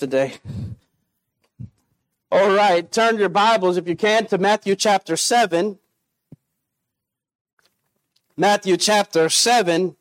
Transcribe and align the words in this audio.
today. 0.00 0.32
All 2.32 2.50
right, 2.52 2.90
turn 2.90 3.18
your 3.18 3.28
Bibles, 3.28 3.76
if 3.76 3.86
you 3.86 3.94
can, 3.94 4.26
to 4.28 4.38
Matthew 4.38 4.74
chapter 4.74 5.14
7. 5.14 5.78
Matthew 8.34 8.78
chapter 8.78 9.28
7, 9.28 9.94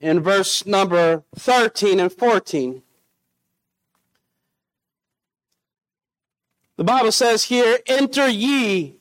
in 0.00 0.20
verse 0.20 0.64
number 0.64 1.22
13 1.36 2.00
and 2.00 2.10
14. 2.10 2.82
The 6.78 6.84
Bible 6.84 7.12
says 7.12 7.44
here, 7.44 7.78
Enter 7.86 8.26
ye 8.26 8.94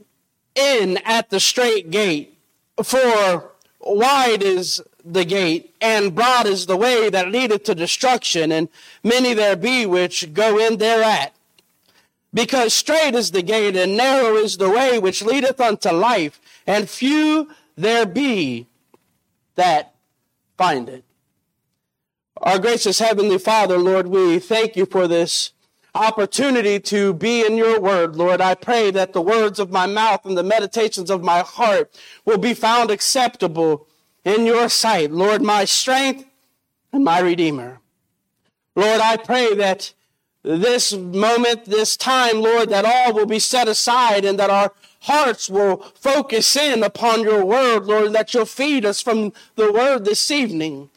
in 0.53 0.97
at 1.05 1.29
the 1.29 1.39
straight 1.39 1.91
gate, 1.91 2.37
for 2.83 3.53
wide 3.79 4.43
is 4.43 4.81
the 5.03 5.25
gate, 5.25 5.73
and 5.81 6.15
broad 6.15 6.45
is 6.45 6.65
the 6.65 6.77
way 6.77 7.09
that 7.09 7.31
leadeth 7.31 7.63
to 7.65 7.75
destruction, 7.75 8.51
and 8.51 8.69
many 9.03 9.33
there 9.33 9.55
be 9.55 9.85
which 9.85 10.33
go 10.33 10.57
in 10.57 10.77
thereat. 10.77 11.33
Because 12.33 12.73
straight 12.73 13.15
is 13.15 13.31
the 13.31 13.41
gate, 13.41 13.75
and 13.75 13.97
narrow 13.97 14.35
is 14.35 14.57
the 14.57 14.69
way 14.69 14.99
which 14.99 15.21
leadeth 15.21 15.59
unto 15.59 15.89
life, 15.91 16.39
and 16.65 16.89
few 16.89 17.49
there 17.75 18.05
be 18.05 18.67
that 19.55 19.93
find 20.57 20.87
it. 20.89 21.03
Our 22.37 22.57
gracious 22.57 22.99
Heavenly 22.99 23.37
Father, 23.37 23.77
Lord, 23.77 24.07
we 24.07 24.39
thank 24.39 24.75
you 24.75 24.85
for 24.85 25.07
this 25.07 25.51
opportunity 25.93 26.79
to 26.79 27.13
be 27.13 27.45
in 27.45 27.57
your 27.57 27.79
word, 27.79 28.15
Lord. 28.15 28.41
I 28.41 28.55
pray 28.55 28.91
that 28.91 29.13
the 29.13 29.21
words 29.21 29.59
of 29.59 29.71
my 29.71 29.85
mouth 29.85 30.25
and 30.25 30.37
the 30.37 30.43
meditations 30.43 31.09
of 31.09 31.23
my 31.23 31.39
heart 31.39 31.93
will 32.25 32.37
be 32.37 32.53
found 32.53 32.89
acceptable 32.89 33.87
in 34.23 34.45
your 34.45 34.69
sight, 34.69 35.11
Lord, 35.11 35.41
my 35.41 35.65
strength 35.65 36.25
and 36.91 37.03
my 37.03 37.19
redeemer. 37.19 37.79
Lord, 38.75 39.01
I 39.01 39.17
pray 39.17 39.53
that 39.55 39.93
this 40.43 40.93
moment, 40.93 41.65
this 41.65 41.97
time, 41.97 42.41
Lord, 42.41 42.69
that 42.69 42.85
all 42.85 43.13
will 43.13 43.25
be 43.25 43.39
set 43.39 43.67
aside 43.67 44.25
and 44.25 44.39
that 44.39 44.49
our 44.49 44.73
hearts 45.01 45.49
will 45.49 45.77
focus 45.95 46.55
in 46.55 46.83
upon 46.83 47.21
your 47.21 47.43
word, 47.45 47.85
Lord, 47.85 48.13
that 48.13 48.33
you'll 48.33 48.45
feed 48.45 48.85
us 48.85 49.01
from 49.01 49.33
the 49.55 49.71
word 49.71 50.05
this 50.05 50.31
evening 50.31 50.89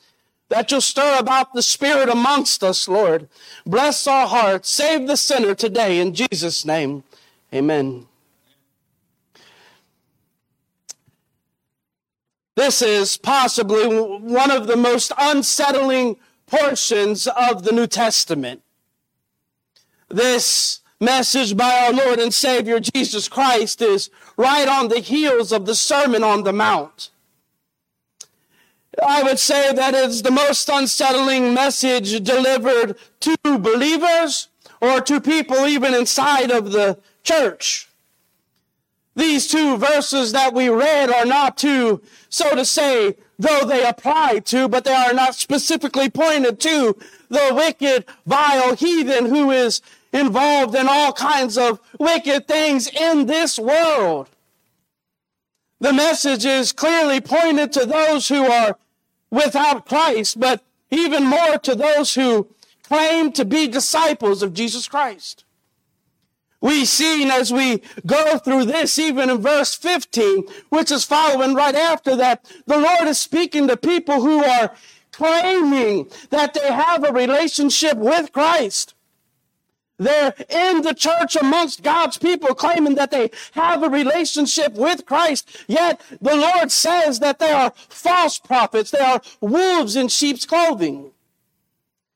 that 0.48 0.70
you'll 0.70 0.80
stir 0.80 1.18
about 1.18 1.52
the 1.52 1.62
Spirit 1.62 2.08
amongst 2.08 2.62
us, 2.62 2.86
Lord. 2.86 3.28
Bless 3.66 4.06
our 4.06 4.26
hearts. 4.26 4.68
Save 4.68 5.06
the 5.06 5.16
sinner 5.16 5.54
today 5.54 5.98
in 5.98 6.14
Jesus' 6.14 6.64
name. 6.64 7.02
Amen. 7.52 8.06
This 12.56 12.82
is 12.82 13.16
possibly 13.16 13.86
one 13.86 14.50
of 14.50 14.66
the 14.66 14.76
most 14.76 15.12
unsettling 15.18 16.16
portions 16.46 17.26
of 17.26 17.64
the 17.64 17.72
New 17.72 17.86
Testament. 17.86 18.62
This 20.08 20.80
message 21.00 21.56
by 21.56 21.86
our 21.86 21.92
Lord 21.92 22.20
and 22.20 22.32
Savior 22.32 22.78
Jesus 22.78 23.28
Christ 23.28 23.82
is 23.82 24.08
right 24.36 24.68
on 24.68 24.88
the 24.88 25.00
heels 25.00 25.50
of 25.52 25.66
the 25.66 25.74
Sermon 25.74 26.22
on 26.22 26.44
the 26.44 26.52
Mount. 26.52 27.10
I 29.04 29.24
would 29.24 29.40
say 29.40 29.72
that 29.72 29.94
it's 29.94 30.22
the 30.22 30.30
most 30.30 30.68
unsettling 30.68 31.52
message 31.52 32.22
delivered 32.22 32.96
to 33.20 33.36
believers 33.44 34.48
or 34.80 35.00
to 35.00 35.20
people 35.20 35.66
even 35.66 35.94
inside 35.94 36.52
of 36.52 36.70
the 36.70 36.98
church. 37.24 37.88
These 39.16 39.48
two 39.48 39.76
verses 39.76 40.32
that 40.32 40.54
we 40.54 40.68
read 40.68 41.10
are 41.10 41.24
not 41.24 41.56
to, 41.58 42.02
so 42.28 42.54
to 42.54 42.64
say, 42.64 43.16
though 43.38 43.64
they 43.64 43.86
apply 43.86 44.40
to, 44.46 44.68
but 44.68 44.84
they 44.84 44.94
are 44.94 45.14
not 45.14 45.34
specifically 45.34 46.10
pointed 46.10 46.58
to 46.60 46.96
the 47.28 47.52
wicked, 47.54 48.06
vile 48.26 48.74
heathen 48.74 49.26
who 49.26 49.50
is 49.50 49.80
involved 50.12 50.74
in 50.74 50.86
all 50.88 51.12
kinds 51.12 51.56
of 51.58 51.80
wicked 51.98 52.48
things 52.48 52.88
in 52.88 53.26
this 53.26 53.58
world. 53.58 54.28
The 55.80 55.92
message 55.92 56.44
is 56.44 56.72
clearly 56.72 57.20
pointed 57.20 57.72
to 57.72 57.84
those 57.84 58.28
who 58.28 58.46
are 58.46 58.78
without 59.30 59.86
Christ, 59.86 60.38
but 60.40 60.62
even 60.90 61.24
more 61.24 61.58
to 61.58 61.74
those 61.74 62.14
who 62.14 62.48
claim 62.82 63.32
to 63.32 63.44
be 63.44 63.66
disciples 63.66 64.42
of 64.42 64.54
Jesus 64.54 64.86
Christ. 64.88 65.43
We 66.64 66.86
see 66.86 67.30
as 67.30 67.52
we 67.52 67.82
go 68.06 68.38
through 68.38 68.64
this, 68.64 68.98
even 68.98 69.28
in 69.28 69.36
verse 69.42 69.74
15, 69.74 70.44
which 70.70 70.90
is 70.90 71.04
following 71.04 71.54
right 71.54 71.74
after 71.74 72.16
that, 72.16 72.50
the 72.66 72.78
Lord 72.78 73.06
is 73.06 73.20
speaking 73.20 73.68
to 73.68 73.76
people 73.76 74.22
who 74.22 74.42
are 74.42 74.74
claiming 75.12 76.08
that 76.30 76.54
they 76.54 76.72
have 76.72 77.04
a 77.04 77.12
relationship 77.12 77.98
with 77.98 78.32
Christ. 78.32 78.94
They're 79.98 80.32
in 80.48 80.80
the 80.80 80.94
church 80.94 81.36
amongst 81.36 81.82
God's 81.82 82.16
people 82.16 82.54
claiming 82.54 82.94
that 82.94 83.10
they 83.10 83.30
have 83.52 83.82
a 83.82 83.90
relationship 83.90 84.72
with 84.72 85.04
Christ. 85.04 85.66
Yet 85.68 86.00
the 86.22 86.34
Lord 86.34 86.72
says 86.72 87.20
that 87.20 87.40
they 87.40 87.52
are 87.52 87.74
false 87.76 88.38
prophets. 88.38 88.90
They 88.90 89.00
are 89.00 89.20
wolves 89.42 89.96
in 89.96 90.08
sheep's 90.08 90.46
clothing. 90.46 91.10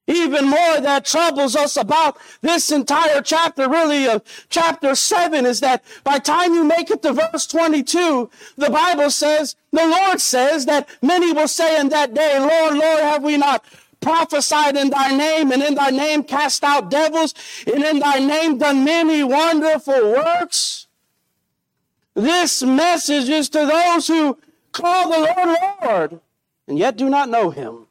Even 0.08 0.46
more 0.46 0.80
that 0.80 1.04
troubles 1.04 1.54
us 1.54 1.76
about 1.76 2.16
this 2.41 2.72
entire 2.72 3.20
chapter, 3.20 3.69
really 3.69 4.08
of 4.08 4.22
chapter 4.48 4.94
7, 4.94 5.44
is 5.44 5.60
that 5.60 5.84
by 6.02 6.19
time 6.19 6.54
you 6.54 6.64
make 6.64 6.91
it 6.91 7.02
to 7.02 7.12
verse 7.12 7.46
22, 7.46 8.30
the 8.56 8.70
Bible 8.70 9.10
says, 9.10 9.54
the 9.70 9.86
Lord 9.86 10.18
says 10.18 10.64
that 10.64 10.88
many 11.02 11.32
will 11.32 11.47
say 11.47 11.78
in 11.78 11.91
that 11.91 12.14
day, 12.14 12.38
Lord, 12.38 12.78
Lord, 12.78 13.00
have 13.00 13.22
we 13.22 13.36
not 13.36 13.62
prophesied 14.00 14.78
in 14.78 14.88
thy 14.88 15.14
name, 15.14 15.52
and 15.52 15.62
in 15.62 15.74
thy 15.74 15.91
name 15.91 16.22
cast 16.22 16.64
out 16.64 16.91
devils, 16.91 17.34
and 17.66 17.84
in 17.84 17.98
thy 17.98 18.18
name 18.18 18.56
done 18.56 18.84
many 18.84 19.22
wonderful 19.22 20.12
works. 20.12 20.86
This 22.14 22.62
message 22.62 23.28
is 23.28 23.50
to 23.50 23.66
those 23.66 24.06
who 24.06 24.38
call 24.72 25.10
the 25.10 25.18
Lord 25.18 25.58
Lord, 25.84 26.20
and 26.66 26.78
yet 26.78 26.97
do 26.97 27.10
not 27.10 27.28
know 27.28 27.50
him. 27.50 27.88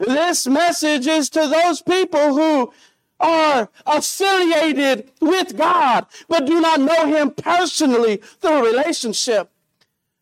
This 0.00 0.46
message 0.46 1.06
is 1.06 1.28
to 1.30 1.46
those 1.46 1.82
people 1.82 2.34
who 2.34 2.72
are 3.20 3.68
affiliated 3.86 5.10
with 5.20 5.58
God, 5.58 6.06
but 6.26 6.46
do 6.46 6.58
not 6.58 6.80
know 6.80 7.06
him 7.06 7.32
personally 7.32 8.16
through 8.16 8.66
a 8.66 8.70
relationship. 8.70 9.50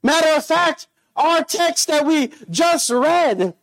Matter 0.03 0.31
of 0.37 0.44
fact, 0.44 0.88
our 1.15 1.44
text 1.44 1.87
that 1.87 2.05
we 2.05 2.33
just 2.50 2.91
read 2.91 3.55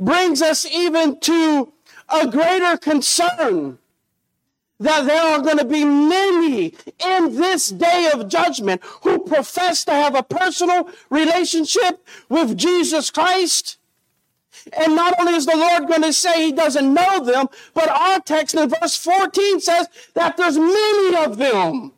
brings 0.00 0.40
us 0.40 0.64
even 0.64 1.20
to 1.20 1.72
a 2.08 2.26
greater 2.26 2.78
concern 2.78 3.78
that 4.80 5.06
there 5.06 5.22
are 5.22 5.40
going 5.40 5.58
to 5.58 5.64
be 5.64 5.84
many 5.84 6.72
in 7.04 7.34
this 7.34 7.68
day 7.68 8.10
of 8.14 8.28
judgment 8.28 8.80
who 9.02 9.18
profess 9.18 9.84
to 9.84 9.92
have 9.92 10.14
a 10.14 10.22
personal 10.22 10.88
relationship 11.10 12.06
with 12.28 12.56
Jesus 12.56 13.10
Christ. 13.10 13.77
And 14.76 14.94
not 14.94 15.14
only 15.20 15.34
is 15.34 15.46
the 15.46 15.56
Lord 15.56 15.88
going 15.88 16.02
to 16.02 16.12
say 16.12 16.46
he 16.46 16.52
doesn't 16.52 16.92
know 16.92 17.24
them, 17.24 17.48
but 17.74 17.88
our 17.88 18.20
text 18.20 18.54
in 18.54 18.68
verse 18.68 18.96
14 18.96 19.60
says 19.60 19.88
that 20.14 20.36
there's 20.36 20.58
many 20.58 21.16
of 21.16 21.38
them. 21.38 21.92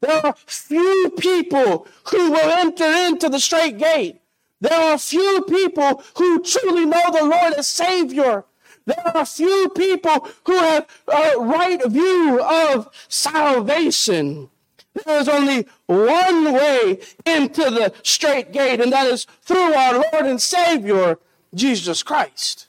There 0.00 0.26
are 0.26 0.34
few 0.46 1.12
people 1.18 1.86
who 2.10 2.30
will 2.30 2.50
enter 2.50 2.84
into 2.84 3.28
the 3.28 3.40
straight 3.40 3.78
gate. 3.78 4.20
There 4.60 4.92
are 4.92 4.98
few 4.98 5.44
people 5.48 6.02
who 6.16 6.42
truly 6.42 6.84
know 6.84 7.10
the 7.10 7.24
Lord 7.24 7.54
as 7.54 7.68
Savior. 7.68 8.44
There 8.86 9.12
are 9.14 9.24
few 9.24 9.70
people 9.70 10.28
who 10.44 10.58
have 10.58 10.86
a 11.08 11.38
right 11.38 11.84
view 11.86 12.40
of 12.42 12.90
salvation. 13.08 14.50
There 14.94 15.20
is 15.20 15.28
only 15.28 15.66
one 15.86 16.52
way 16.52 17.00
into 17.26 17.70
the 17.70 17.92
straight 18.02 18.52
gate, 18.52 18.80
and 18.80 18.92
that 18.92 19.06
is 19.06 19.26
through 19.42 19.74
our 19.74 19.94
Lord 19.94 20.26
and 20.26 20.40
Savior, 20.40 21.18
Jesus 21.54 22.02
Christ. 22.02 22.68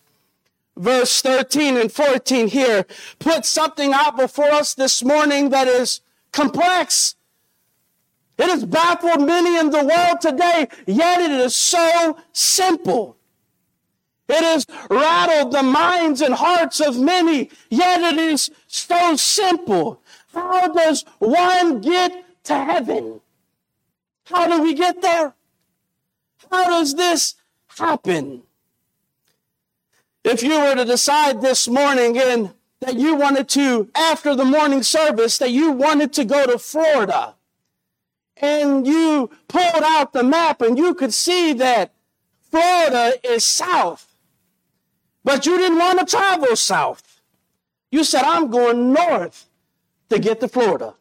Verse 0.78 1.22
13 1.22 1.78
and 1.78 1.92
14 1.92 2.50
here 2.50 2.86
put 3.20 3.46
something 3.46 3.94
out 3.94 4.18
before 4.18 4.52
us 4.52 4.74
this 4.74 5.04
morning 5.04 5.50
that 5.50 5.68
is 5.68 6.02
complex 6.32 7.16
it 8.38 8.50
has 8.50 8.66
baffled 8.66 9.26
many 9.26 9.58
in 9.58 9.70
the 9.70 9.84
world 9.84 10.20
today, 10.20 10.68
yet 10.86 11.22
it 11.22 11.32
is 11.32 11.56
so 11.56 12.18
simple. 12.34 13.18
It 14.28 14.44
has 14.44 14.66
rattled 14.90 15.54
the 15.54 15.64
minds 15.64 16.20
and 16.22 16.34
hearts 16.34 16.82
of 16.82 17.00
many, 17.00 17.50
yet 17.70 18.02
it 18.02 18.20
is 18.20 18.50
so 18.68 19.16
simple. 19.16 20.02
How 20.34 20.68
does 20.68 21.06
one 21.20 21.80
get 21.80 22.26
to 22.46 22.56
heaven? 22.56 23.22
How 24.26 24.48
do 24.48 24.62
we 24.62 24.74
get 24.74 25.02
there? 25.02 25.36
How 26.52 26.66
does 26.66 26.96
this 26.96 27.36
happen? 27.68 28.44
If 30.26 30.42
you 30.42 30.60
were 30.60 30.74
to 30.74 30.86
decide 30.86 31.42
this 31.42 31.68
morning 31.68 32.18
and 32.18 32.52
that 32.80 32.96
you 32.96 33.14
wanted 33.16 33.48
to, 33.50 33.92
after 33.94 34.36
the 34.36 34.44
morning 34.44 34.82
service, 34.82 35.38
that 35.38 35.52
you 35.52 35.72
wanted 35.72 36.14
to 36.14 36.26
go 36.26 36.48
to 36.48 36.58
Florida, 36.58 37.36
and 38.38 38.88
you 38.88 39.30
pulled 39.48 39.84
out 39.84 40.14
the 40.14 40.24
map 40.24 40.62
and 40.62 40.80
you 40.80 40.96
could 40.96 41.14
see 41.14 41.54
that 41.54 41.94
Florida 42.42 43.14
is 43.24 43.46
south. 43.46 44.16
But 45.24 45.46
you 45.46 45.60
didn't 45.60 45.78
want 45.78 46.00
to 46.00 46.06
travel 46.06 46.56
south. 46.56 47.22
You 47.92 48.04
said, 48.04 48.24
I'm 48.24 48.50
going 48.50 48.94
north 48.94 49.48
to 50.10 50.18
get 50.18 50.40
to 50.40 50.48
Florida. 50.48 50.96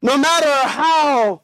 No 0.00 0.16
matter 0.16 0.68
how 0.68 1.42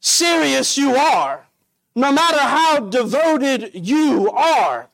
serious 0.00 0.76
you 0.76 0.96
are, 0.96 1.46
no 1.94 2.10
matter 2.10 2.40
how 2.40 2.80
devoted 2.80 3.70
you 3.74 4.28
are, 4.32 4.90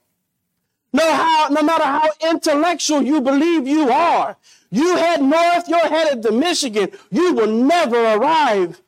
no, 0.97 1.15
how, 1.15 1.49
no 1.51 1.63
matter 1.63 1.85
how 1.85 2.09
intellectual 2.31 3.03
you 3.03 3.21
believe 3.21 3.69
you 3.69 3.91
are, 3.91 4.37
you 4.71 4.97
head 4.97 5.23
north, 5.23 5.69
you're 5.69 5.89
headed 5.89 6.23
to 6.23 6.33
Michigan, 6.33 6.91
you 7.11 7.35
will 7.35 7.53
never 7.53 8.03
arrive 8.15 8.81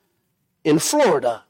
in 0.65 0.79
Florida. 0.79 1.43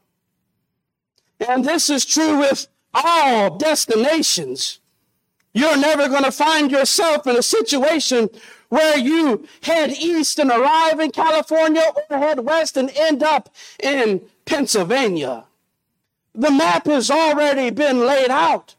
And 1.47 1.63
this 1.63 1.89
is 1.89 2.05
true 2.05 2.39
with 2.39 2.67
all 2.93 3.57
destinations. 3.57 4.79
You're 5.53 5.77
never 5.77 6.09
going 6.09 6.25
to 6.25 6.31
find 6.31 6.69
yourself 6.69 7.25
in 7.25 7.37
a 7.37 7.41
situation 7.41 8.29
where 8.67 8.97
you 8.97 9.47
head 9.63 9.91
east 9.91 10.39
and 10.39 10.51
arrive 10.51 10.99
in 10.99 11.11
California 11.11 11.83
or 12.09 12.17
head 12.17 12.41
west 12.41 12.75
and 12.75 12.91
end 12.95 13.23
up 13.23 13.49
in 13.81 14.21
Pennsylvania. 14.45 15.45
The 16.35 16.51
map 16.51 16.85
has 16.85 17.09
already 17.09 17.69
been 17.69 18.05
laid 18.05 18.29
out. 18.29 18.75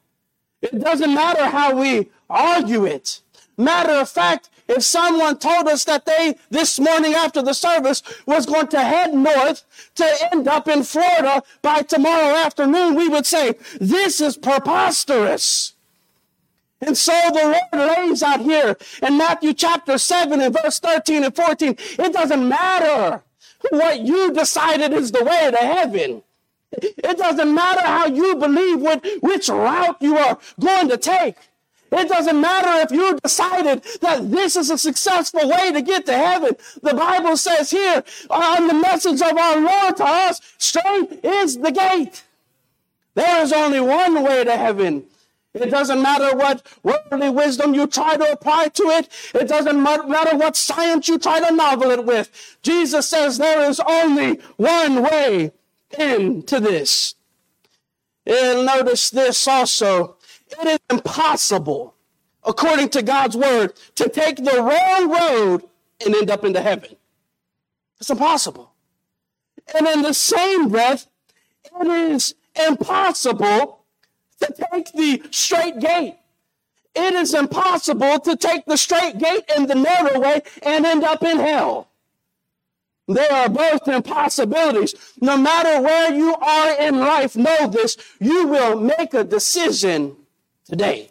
It 0.63 0.79
doesn't 0.79 1.15
matter 1.15 1.47
how 1.47 1.77
we 1.79 2.11
argue 2.29 2.85
it. 2.85 3.21
Matter 3.57 3.93
of 3.93 4.09
fact, 4.09 4.51
if 4.69 4.85
someone 4.85 5.39
told 5.39 5.67
us 5.67 5.85
that 5.85 6.07
they, 6.07 6.37
this 6.49 6.79
morning 6.79 7.15
after 7.15 7.43
the 7.43 7.55
service, 7.55 8.03
was 8.25 8.47
going 8.47 8.69
to 8.69 8.81
head 8.81 9.13
north 9.13 9.65
to 9.97 10.29
end 10.33 10.47
up 10.47 10.69
in 10.69 10.85
Florida 10.85 11.43
by 11.61 11.83
tomorrow 11.83 12.37
afternoon, 12.37 12.95
we 12.95 13.09
would 13.09 13.27
say, 13.27 13.55
this 13.81 14.21
is 14.21 14.37
preposterous. 14.37 15.75
And 16.81 16.97
so 16.97 17.13
the 17.33 17.61
Lord 17.73 17.99
lays 17.99 18.23
out 18.23 18.41
here 18.41 18.77
in 19.03 19.19
Matthew 19.19 19.53
chapter 19.53 19.99
7 19.99 20.41
and 20.41 20.57
verse 20.63 20.79
13 20.79 21.25
and 21.25 21.35
14, 21.35 21.77
it 21.99 22.13
doesn't 22.13 22.49
matter 22.49 23.23
what 23.71 24.01
you 24.01 24.33
decided 24.33 24.93
is 24.93 25.13
the 25.13 25.25
way 25.25 25.51
to 25.51 25.57
heaven. 25.59 26.23
It 26.73 27.19
doesn't 27.19 27.55
matter 27.55 27.83
how 27.83 28.07
you 28.07 28.37
believe 28.37 28.81
what, 28.81 29.05
which 29.21 29.49
route 29.49 29.97
you 30.01 30.17
are 30.17 30.39
going 30.59 30.89
to 30.89 30.97
take. 30.97 31.37
It 31.93 32.09
doesn't 32.09 32.41
matter 32.41 32.83
if 32.85 32.93
you 32.93 33.19
decided 33.19 33.83
that 34.01 34.31
this 34.31 34.55
is 34.55 34.71
a 34.71 34.79
successful 34.79 35.49
way 35.49 35.73
to 35.73 35.83
get 35.83 36.07
to 36.07 36.17
heaven. 36.17 36.55
The 36.83 36.95
Bible 36.95 37.37
says 37.37 37.71
here 37.73 38.05
on 38.31 38.69
the 38.69 38.75
message 38.75 39.21
of 39.21 39.37
our 39.37 39.61
Lord 39.61 39.97
to 39.97 40.05
us, 40.05 40.41
straight 40.59 41.25
is 41.25 41.59
the 41.59 41.73
gate. 41.73 42.23
There 43.15 43.43
is 43.43 43.53
only 43.53 43.81
one 43.81 44.23
way 44.23 44.45
to 44.45 44.57
heaven. 44.57 45.05
It 45.53 45.69
doesn't 45.71 46.01
matter 46.01 46.37
what 46.37 46.65
worldly 46.85 47.31
wisdom 47.31 47.75
you 47.75 47.89
try 47.89 48.17
to 48.17 48.33
apply 48.33 48.69
to 48.69 48.83
it. 48.85 49.09
It 49.35 49.49
doesn't 49.49 49.83
matter 49.83 50.37
what 50.37 50.55
science 50.55 51.09
you 51.09 51.19
try 51.19 51.41
to 51.41 51.53
novel 51.53 51.91
it 51.91 52.05
with. 52.05 52.59
Jesus 52.63 53.09
says 53.09 53.37
there 53.37 53.69
is 53.69 53.81
only 53.81 54.35
one 54.59 55.03
way 55.03 55.51
into 55.99 56.61
this. 56.61 57.15
And 58.27 58.67
notice 58.67 59.11
this 59.11 59.47
also. 59.49 60.17
It 60.61 60.67
is 60.67 60.79
impossible, 60.91 61.95
according 62.45 62.89
to 62.91 63.03
God's 63.03 63.37
word, 63.37 63.75
to 63.97 64.09
take 64.09 64.37
the 64.37 64.61
wrong 64.61 65.11
road 65.11 65.63
and 66.05 66.15
end 66.15 66.31
up 66.31 66.45
into 66.45 66.61
heaven. 66.61 66.97
It's 68.01 68.11
impossible. 68.11 68.73
And 69.77 69.87
in 69.87 70.03
the 70.03 70.15
same 70.15 70.69
breath, 70.69 71.07
it 71.81 71.87
is 71.87 72.35
impossible 72.67 73.85
to 74.41 74.55
take 74.73 74.93
the 74.93 75.23
straight 75.31 75.79
gate. 75.79 76.17
It 76.95 77.15
is 77.15 77.35
impossible 77.35 78.19
to 78.21 78.37
take 78.37 78.65
the 78.65 78.77
straight 78.77 79.19
gate 79.19 79.45
and 79.57 79.69
the 79.69 79.77
narrow 79.77 80.19
way 80.19 80.43
and 80.63 80.85
end 80.85 81.05
up 81.05 81.23
in 81.23 81.39
hell. 81.39 81.90
They 83.11 83.29
are 83.29 83.49
both 83.49 83.89
impossibilities. 83.89 84.95
No 85.21 85.37
matter 85.37 85.83
where 85.83 86.15
you 86.15 86.35
are 86.37 86.81
in 86.81 87.01
life, 87.01 87.37
know 87.37 87.67
this, 87.67 87.97
you 88.21 88.47
will 88.47 88.79
make 88.79 89.15
a 89.15 89.25
decision 89.25 90.17
today. 90.65 91.11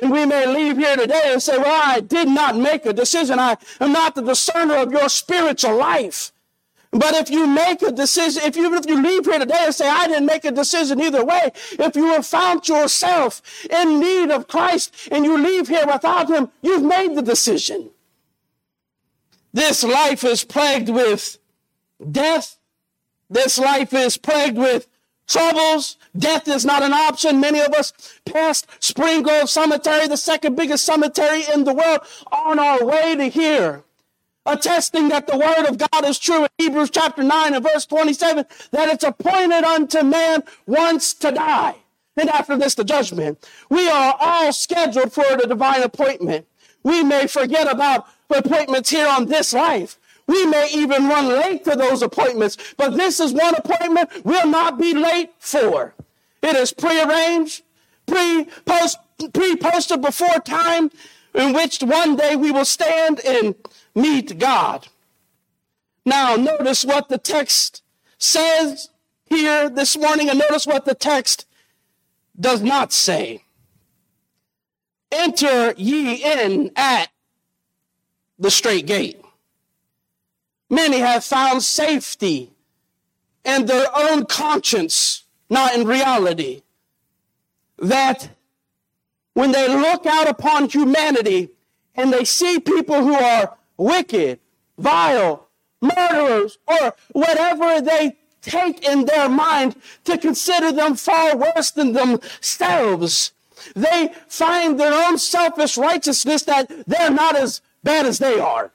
And 0.00 0.12
we 0.12 0.26
may 0.26 0.46
leave 0.46 0.76
here 0.76 0.96
today 0.96 1.32
and 1.32 1.42
say, 1.42 1.56
well, 1.56 1.82
I 1.82 2.00
did 2.00 2.28
not 2.28 2.56
make 2.56 2.84
a 2.84 2.92
decision. 2.92 3.38
I 3.38 3.56
am 3.80 3.92
not 3.92 4.14
the 4.14 4.22
discerner 4.22 4.76
of 4.76 4.92
your 4.92 5.08
spiritual 5.08 5.76
life. 5.76 6.30
But 6.92 7.14
if 7.14 7.30
you 7.30 7.46
make 7.46 7.80
a 7.82 7.90
decision, 7.92 8.42
if 8.44 8.54
you, 8.54 8.74
if 8.74 8.86
you 8.86 9.00
leave 9.02 9.24
here 9.24 9.38
today 9.38 9.62
and 9.62 9.74
say, 9.74 9.88
I 9.88 10.08
didn't 10.08 10.26
make 10.26 10.44
a 10.44 10.50
decision 10.50 11.00
either 11.00 11.24
way, 11.24 11.52
if 11.72 11.96
you 11.96 12.06
have 12.08 12.26
found 12.26 12.68
yourself 12.68 13.40
in 13.70 13.98
need 14.00 14.30
of 14.30 14.46
Christ 14.46 15.08
and 15.10 15.24
you 15.24 15.38
leave 15.38 15.68
here 15.68 15.86
without 15.86 16.28
Him, 16.28 16.50
you've 16.60 16.82
made 16.82 17.14
the 17.14 17.22
decision. 17.22 17.90
This 19.52 19.82
life 19.82 20.24
is 20.24 20.44
plagued 20.44 20.88
with 20.88 21.38
death. 22.10 22.58
This 23.28 23.58
life 23.58 23.92
is 23.92 24.16
plagued 24.16 24.58
with 24.58 24.86
troubles. 25.26 25.96
Death 26.16 26.48
is 26.48 26.64
not 26.64 26.82
an 26.82 26.92
option. 26.92 27.40
Many 27.40 27.60
of 27.60 27.72
us 27.72 27.92
passed 28.24 28.66
Spring 28.82 29.22
Grove 29.22 29.48
Cemetery, 29.48 30.08
the 30.08 30.16
second 30.16 30.56
biggest 30.56 30.84
cemetery 30.84 31.44
in 31.52 31.64
the 31.64 31.74
world, 31.74 32.00
on 32.32 32.58
our 32.58 32.84
way 32.84 33.16
to 33.16 33.28
here. 33.28 33.84
Attesting 34.46 35.08
that 35.10 35.26
the 35.26 35.36
word 35.36 35.68
of 35.68 35.78
God 35.78 36.04
is 36.04 36.18
true 36.18 36.44
in 36.44 36.48
Hebrews 36.58 36.90
chapter 36.90 37.22
9 37.22 37.54
and 37.54 37.64
verse 37.64 37.86
27, 37.86 38.44
that 38.72 38.88
it's 38.88 39.04
appointed 39.04 39.64
unto 39.64 40.02
man 40.02 40.42
once 40.66 41.14
to 41.14 41.30
die. 41.30 41.76
And 42.16 42.28
after 42.30 42.56
this, 42.56 42.74
the 42.74 42.84
judgment. 42.84 43.48
We 43.68 43.88
are 43.88 44.16
all 44.18 44.52
scheduled 44.52 45.12
for 45.12 45.24
the 45.36 45.46
divine 45.46 45.82
appointment. 45.82 46.46
We 46.82 47.04
may 47.04 47.26
forget 47.26 47.70
about 47.70 48.06
appointments 48.38 48.90
here 48.90 49.08
on 49.08 49.26
this 49.26 49.52
life. 49.52 49.98
We 50.26 50.46
may 50.46 50.70
even 50.72 51.08
run 51.08 51.28
late 51.28 51.64
to 51.64 51.74
those 51.76 52.02
appointments, 52.02 52.56
but 52.76 52.96
this 52.96 53.18
is 53.18 53.32
one 53.32 53.54
appointment 53.54 54.10
we'll 54.24 54.48
not 54.48 54.78
be 54.78 54.94
late 54.94 55.30
for. 55.38 55.94
It 56.42 56.56
is 56.56 56.72
prearranged, 56.72 57.62
pre-post, 58.06 58.98
pre-posted 59.32 60.00
before 60.00 60.38
time 60.40 60.90
in 61.34 61.52
which 61.52 61.80
one 61.80 62.16
day 62.16 62.36
we 62.36 62.50
will 62.50 62.64
stand 62.64 63.20
and 63.20 63.54
meet 63.94 64.38
God. 64.38 64.88
Now, 66.06 66.36
notice 66.36 66.84
what 66.84 67.08
the 67.08 67.18
text 67.18 67.82
says 68.18 68.88
here 69.26 69.68
this 69.68 69.96
morning, 69.96 70.28
and 70.28 70.38
notice 70.38 70.66
what 70.66 70.84
the 70.84 70.94
text 70.94 71.46
does 72.38 72.62
not 72.62 72.92
say. 72.92 73.44
Enter 75.12 75.74
ye 75.76 76.22
in 76.22 76.70
at 76.76 77.09
the 78.40 78.50
straight 78.50 78.86
gate. 78.86 79.20
Many 80.70 80.98
have 80.98 81.22
found 81.22 81.62
safety 81.62 82.50
in 83.44 83.66
their 83.66 83.86
own 83.94 84.24
conscience, 84.26 85.24
not 85.48 85.74
in 85.74 85.86
reality. 85.86 86.62
That 87.78 88.30
when 89.34 89.52
they 89.52 89.68
look 89.68 90.06
out 90.06 90.28
upon 90.28 90.68
humanity 90.68 91.50
and 91.94 92.12
they 92.12 92.24
see 92.24 92.58
people 92.58 93.02
who 93.04 93.14
are 93.14 93.56
wicked, 93.76 94.40
vile, 94.78 95.48
murderers, 95.80 96.58
or 96.66 96.94
whatever 97.12 97.80
they 97.80 98.16
take 98.42 98.86
in 98.86 99.04
their 99.04 99.28
mind 99.28 99.76
to 100.04 100.16
consider 100.16 100.72
them 100.72 100.94
far 100.94 101.36
worse 101.36 101.70
than 101.70 101.92
themselves, 101.92 103.32
they 103.74 104.12
find 104.28 104.80
their 104.80 104.92
own 104.92 105.18
selfish 105.18 105.76
righteousness 105.76 106.42
that 106.44 106.70
they're 106.86 107.10
not 107.10 107.36
as 107.36 107.60
bad 107.82 108.06
as 108.06 108.18
they 108.18 108.38
are. 108.38 108.72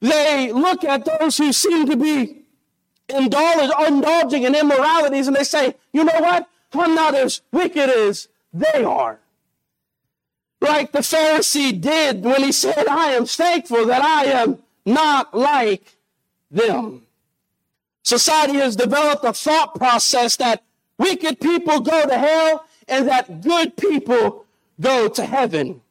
They 0.00 0.52
look 0.52 0.84
at 0.84 1.04
those 1.04 1.38
who 1.38 1.52
seem 1.52 1.88
to 1.88 1.96
be 1.96 2.42
indulging 3.08 4.42
in 4.42 4.54
immoralities 4.54 5.26
and 5.28 5.36
they 5.36 5.44
say, 5.44 5.74
you 5.92 6.04
know 6.04 6.20
what? 6.20 6.48
I'm 6.72 6.94
not 6.94 7.14
as 7.14 7.42
wicked 7.52 7.88
as 7.90 8.28
they 8.52 8.82
are. 8.82 9.18
Like 10.60 10.92
the 10.92 11.00
Pharisee 11.00 11.78
did 11.80 12.24
when 12.24 12.42
he 12.42 12.52
said, 12.52 12.86
I 12.88 13.10
am 13.10 13.26
thankful 13.26 13.86
that 13.86 14.02
I 14.02 14.24
am 14.24 14.58
not 14.86 15.36
like 15.36 15.96
them. 16.50 17.02
Society 18.04 18.54
has 18.54 18.76
developed 18.76 19.24
a 19.24 19.32
thought 19.32 19.74
process 19.74 20.36
that 20.36 20.62
wicked 20.98 21.40
people 21.40 21.80
go 21.80 22.06
to 22.06 22.18
hell 22.18 22.64
and 22.88 23.08
that 23.08 23.42
good 23.42 23.76
people 23.76 24.46
go 24.80 25.08
to 25.08 25.24
heaven. 25.24 25.81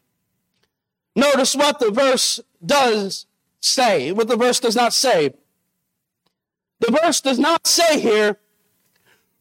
Notice 1.15 1.55
what 1.55 1.79
the 1.79 1.91
verse 1.91 2.39
does 2.65 3.25
say, 3.59 4.11
what 4.11 4.27
the 4.27 4.37
verse 4.37 4.59
does 4.59 4.75
not 4.75 4.93
say. 4.93 5.33
The 6.79 6.91
verse 6.91 7.21
does 7.21 7.37
not 7.37 7.67
say 7.67 7.99
here, 7.99 8.37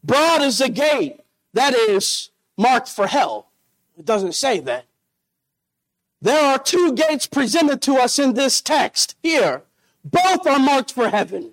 broad 0.05 0.43
is 0.43 0.59
the 0.59 0.69
gate 0.69 1.21
that 1.55 1.75
is 1.75 2.31
marked 2.57 2.89
for 2.89 3.07
hell. 3.07 3.49
It 3.99 4.05
doesn't 4.05 4.35
say 4.35 4.61
that. 4.61 4.85
There 6.23 6.45
are 6.45 6.59
two 6.59 6.93
gates 6.93 7.27
presented 7.27 7.81
to 7.83 7.95
us 7.95 8.19
in 8.19 8.35
this 8.35 8.61
text 8.61 9.17
here. 9.23 9.63
Both 10.05 10.47
are 10.47 10.59
marked 10.59 10.93
for 10.93 11.09
heaven. 11.09 11.53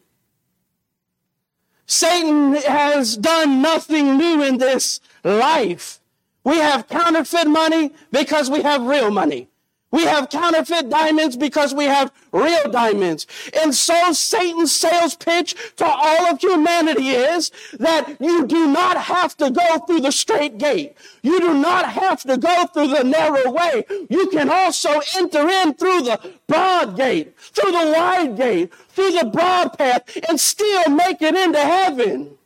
Satan 1.85 2.55
has 2.55 3.15
done 3.15 3.61
nothing 3.61 4.17
new 4.17 4.43
in 4.43 4.57
this 4.57 4.99
life. 5.23 5.99
We 6.43 6.57
have 6.57 6.89
counterfeit 6.89 7.47
money 7.47 7.93
because 8.11 8.49
we 8.49 8.61
have 8.63 8.81
real 8.81 9.09
money. 9.09 9.47
We 9.89 10.03
have 10.03 10.29
counterfeit 10.29 10.89
diamonds 10.89 11.37
because 11.37 11.73
we 11.73 11.85
have 11.85 12.11
real 12.33 12.69
diamonds. 12.69 13.25
And 13.61 13.73
so 13.73 14.11
Satan's 14.11 14.73
sales 14.73 15.15
pitch 15.15 15.55
to 15.77 15.85
all 15.85 16.25
of 16.25 16.41
humanity 16.41 17.09
is 17.09 17.51
that 17.79 18.17
you 18.19 18.45
do 18.45 18.67
not 18.67 18.97
have 18.97 19.37
to 19.37 19.49
go 19.49 19.79
through 19.79 20.01
the 20.01 20.11
straight 20.11 20.57
gate. 20.57 20.97
You 21.21 21.39
do 21.39 21.53
not 21.53 21.89
have 21.89 22.21
to 22.23 22.37
go 22.37 22.65
through 22.65 22.89
the 22.89 23.03
narrow 23.03 23.49
way. 23.49 23.85
You 24.09 24.27
can 24.27 24.49
also 24.49 24.99
enter 25.15 25.47
in 25.47 25.73
through 25.75 26.01
the 26.01 26.33
broad 26.47 26.97
gate, 26.97 27.39
through 27.39 27.71
the 27.71 27.93
wide 27.95 28.35
gate, 28.35 28.73
through 28.89 29.11
the 29.11 29.25
broad 29.25 29.77
path, 29.77 30.17
and 30.27 30.37
still 30.37 30.89
make 30.89 31.21
it 31.21 31.35
into 31.35 31.59
heaven. 31.59 32.37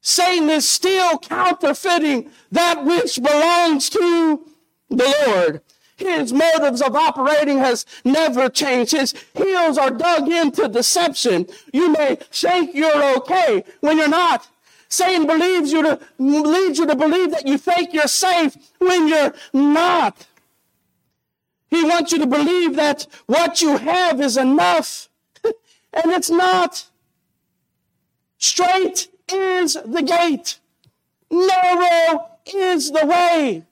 Satan 0.00 0.48
is 0.48 0.66
still 0.66 1.18
counterfeiting 1.18 2.30
that 2.52 2.84
which 2.84 3.16
belongs 3.16 3.90
to 3.90 4.46
the 4.88 5.14
Lord. 5.26 5.60
His 5.96 6.32
motives 6.32 6.82
of 6.82 6.94
operating 6.94 7.58
has 7.58 7.86
never 8.04 8.48
changed. 8.50 8.92
His 8.92 9.14
heels 9.34 9.78
are 9.78 9.90
dug 9.90 10.28
into 10.28 10.68
deception. 10.68 11.46
You 11.72 11.90
may 11.92 12.16
think 12.30 12.74
you're 12.74 13.16
okay 13.16 13.64
when 13.80 13.96
you're 13.96 14.08
not. 14.08 14.46
Satan 14.88 15.26
believes 15.26 15.72
you 15.72 15.82
to, 15.82 15.98
leads 16.18 16.78
you 16.78 16.86
to 16.86 16.94
believe 16.94 17.30
that 17.30 17.46
you 17.46 17.58
think 17.58 17.92
you're 17.92 18.06
safe 18.06 18.56
when 18.78 19.08
you're 19.08 19.34
not. 19.52 20.26
He 21.70 21.82
wants 21.82 22.12
you 22.12 22.18
to 22.18 22.26
believe 22.26 22.76
that 22.76 23.06
what 23.26 23.60
you 23.60 23.76
have 23.78 24.20
is 24.20 24.36
enough, 24.36 25.08
and 25.44 26.12
it's 26.12 26.30
not. 26.30 26.84
Straight 28.38 29.08
is 29.32 29.74
the 29.84 30.02
gate. 30.02 30.60
Narrow 31.30 32.28
is 32.46 32.92
the 32.92 33.04
way. 33.04 33.64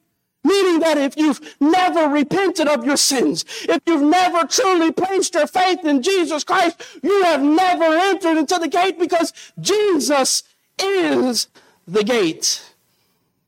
Meaning 0.45 0.81
that 0.81 0.99
if 0.99 1.17
you've 1.17 1.57
never 1.59 2.09
repented 2.09 2.69
of 2.69 2.85
your 2.85 2.99
sins, 2.99 3.45
if 3.63 3.81
you've 3.87 4.03
never 4.03 4.47
truly 4.47 4.93
placed 4.93 5.35
your 5.35 5.47
faith 5.47 5.85
in 5.85 6.03
Jesus 6.03 6.45
Christ, 6.45 6.83
you 7.03 7.25
have 7.25 7.43
never 7.43 7.85
entered 7.85 8.39
into 8.39 8.59
the 8.59 8.69
gate 8.69 8.99
because 8.99 9.33
Jesus 9.59 10.43
is 10.79 11.49
the 11.87 12.05
gate. 12.05 12.75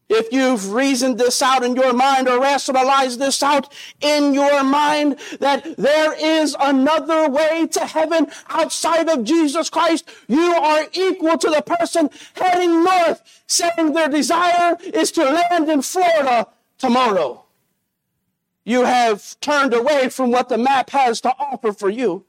If 0.08 0.32
you've 0.32 0.72
reasoned 0.72 1.18
this 1.18 1.42
out 1.42 1.64
in 1.64 1.74
your 1.74 1.92
mind 1.92 2.28
or 2.28 2.40
rationalized 2.40 3.18
this 3.18 3.42
out 3.42 3.72
in 4.00 4.34
your 4.34 4.62
mind 4.62 5.18
that 5.40 5.76
there 5.76 6.14
is 6.14 6.56
another 6.60 7.28
way 7.28 7.66
to 7.72 7.80
heaven 7.80 8.28
outside 8.48 9.08
of 9.08 9.24
Jesus 9.24 9.68
Christ, 9.68 10.08
you 10.28 10.52
are 10.52 10.86
equal 10.92 11.36
to 11.38 11.50
the 11.50 11.62
person 11.62 12.08
heading 12.36 12.84
north 12.84 13.42
saying 13.48 13.92
their 13.92 14.08
desire 14.08 14.76
is 14.82 15.10
to 15.12 15.24
land 15.24 15.68
in 15.68 15.82
Florida 15.82 16.46
tomorrow. 16.78 17.44
You 18.64 18.84
have 18.84 19.38
turned 19.40 19.72
away 19.72 20.08
from 20.08 20.30
what 20.30 20.48
the 20.48 20.58
map 20.58 20.90
has 20.90 21.20
to 21.22 21.34
offer 21.38 21.72
for 21.72 21.88
you. 21.88 22.24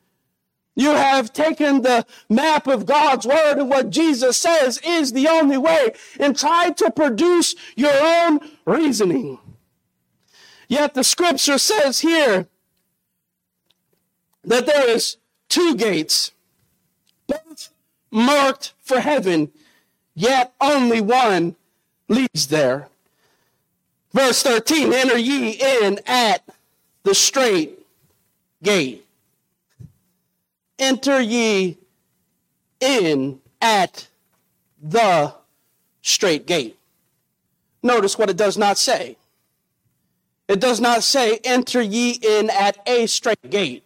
You 0.76 0.92
have 0.92 1.34
taken 1.34 1.82
the 1.82 2.06
map 2.30 2.68
of 2.68 2.86
God's 2.86 3.26
word 3.26 3.58
and 3.58 3.68
what 3.68 3.90
Jesus 3.90 4.38
says 4.38 4.80
is 4.86 5.12
the 5.12 5.28
only 5.28 5.58
way 5.58 5.94
and 6.20 6.38
tried 6.38 6.78
to 6.78 6.92
produce 6.92 7.56
your 7.76 7.94
own 8.00 8.40
reasoning. 8.66 9.40
Yet 10.68 10.94
the 10.94 11.04
scripture 11.04 11.58
says 11.58 12.02
here 12.02 12.48
that 14.44 14.68
there 14.68 14.88
is 14.88 15.18
two 15.50 15.76
gates, 15.76 16.32
both 17.26 17.70
marked 18.12 18.74
for 18.80 19.00
heaven, 19.00 19.52
yet 20.14 20.54
only 20.62 21.02
one 21.02 21.56
leads 22.08 22.48
there. 22.48 22.90
Verse 24.18 24.42
13, 24.42 24.94
enter 24.94 25.18
ye 25.20 25.52
in 25.52 26.00
at 26.08 26.44
the 27.04 27.14
straight 27.14 27.86
gate. 28.64 29.06
Enter 30.80 31.22
ye 31.22 31.78
in 32.80 33.40
at 33.62 34.08
the 34.82 35.36
straight 36.02 36.48
gate. 36.48 36.80
Notice 37.84 38.18
what 38.18 38.32
it 38.32 38.38
does 38.38 38.58
not 38.58 38.80
say. 38.80 39.18
It 40.48 40.60
does 40.60 40.82
not 40.82 41.04
say, 41.04 41.40
enter 41.44 41.84
ye 41.84 42.14
in 42.14 42.50
at 42.50 42.80
a 42.88 43.06
straight 43.06 43.52
gate. 43.52 43.84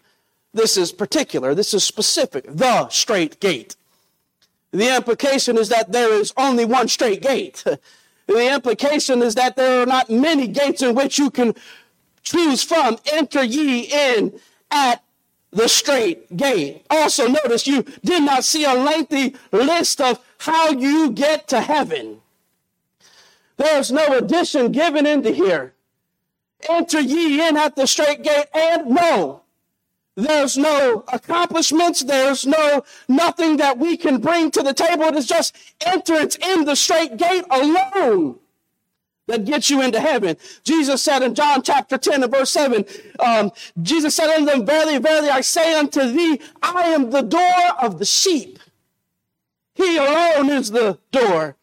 This 0.53 0.77
is 0.77 0.93
particular. 0.93 1.53
This 1.53 1.73
is 1.73 1.83
specific. 1.83 2.45
The 2.47 2.87
straight 2.87 3.41
gate. 3.41 3.75
The 4.71 4.95
implication 4.95 5.57
is 5.57 5.67
that 5.67 5.91
there 5.91 6.13
is 6.13 6.31
only 6.37 6.63
one 6.63 6.87
straight 6.87 7.21
gate. 7.21 7.65
The 8.31 8.53
implication 8.53 9.21
is 9.21 9.35
that 9.35 9.57
there 9.57 9.81
are 9.81 9.85
not 9.85 10.09
many 10.09 10.47
gates 10.47 10.81
in 10.81 10.95
which 10.95 11.19
you 11.19 11.29
can 11.29 11.53
choose 12.23 12.63
from. 12.63 12.97
Enter 13.11 13.43
ye 13.43 13.81
in 13.81 14.39
at 14.71 15.03
the 15.51 15.67
straight 15.67 16.37
gate. 16.37 16.85
Also, 16.89 17.27
notice 17.27 17.67
you 17.67 17.83
did 18.05 18.23
not 18.23 18.45
see 18.45 18.63
a 18.63 18.73
lengthy 18.73 19.35
list 19.51 19.99
of 19.99 20.23
how 20.37 20.69
you 20.69 21.11
get 21.11 21.49
to 21.49 21.59
heaven. 21.59 22.21
There's 23.57 23.91
no 23.91 24.17
addition 24.17 24.71
given 24.71 25.05
into 25.05 25.31
here. 25.31 25.73
Enter 26.69 27.01
ye 27.01 27.45
in 27.45 27.57
at 27.57 27.75
the 27.75 27.85
straight 27.85 28.23
gate, 28.23 28.45
and 28.53 28.91
no, 28.91 29.40
there's 30.21 30.57
no 30.57 31.03
accomplishments. 31.11 32.03
There's 32.03 32.45
no 32.45 32.83
nothing 33.07 33.57
that 33.57 33.77
we 33.77 33.97
can 33.97 34.19
bring 34.19 34.51
to 34.51 34.61
the 34.61 34.73
table. 34.73 35.03
It 35.05 35.15
is 35.15 35.27
just 35.27 35.55
entrance 35.85 36.35
in 36.35 36.65
the 36.65 36.75
straight 36.75 37.17
gate 37.17 37.45
alone 37.49 38.39
that 39.27 39.45
gets 39.45 39.69
you 39.69 39.81
into 39.81 39.99
heaven. 39.99 40.37
Jesus 40.63 41.01
said 41.01 41.23
in 41.23 41.33
John 41.33 41.61
chapter 41.61 41.97
10 41.97 42.23
and 42.23 42.31
verse 42.31 42.51
7, 42.51 42.85
um, 43.19 43.51
Jesus 43.81 44.15
said 44.15 44.29
unto 44.29 44.45
them, 44.45 44.65
Verily, 44.65 44.97
verily, 44.97 45.29
I 45.29 45.41
say 45.41 45.73
unto 45.73 46.11
thee, 46.11 46.39
I 46.61 46.83
am 46.83 47.11
the 47.11 47.21
door 47.21 47.71
of 47.81 47.97
the 47.97 48.05
sheep. 48.05 48.59
He 49.73 49.97
alone 49.97 50.49
is 50.49 50.71
the 50.71 50.99
door. 51.11 51.55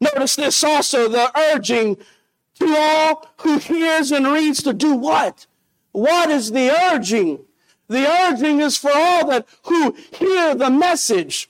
Notice 0.00 0.36
this 0.36 0.62
also, 0.62 1.08
the 1.08 1.30
urging 1.54 1.96
to 2.58 2.76
all 2.76 3.26
who 3.38 3.58
hears 3.58 4.12
and 4.12 4.26
reads 4.26 4.62
to 4.62 4.72
do 4.72 4.94
what? 4.94 5.46
What 5.92 6.30
is 6.30 6.52
the 6.52 6.70
urging? 6.70 7.40
The 7.88 8.06
urging 8.06 8.60
is 8.60 8.76
for 8.76 8.90
all 8.92 9.28
that 9.28 9.46
who 9.64 9.92
hear 9.92 10.54
the 10.54 10.70
message. 10.70 11.48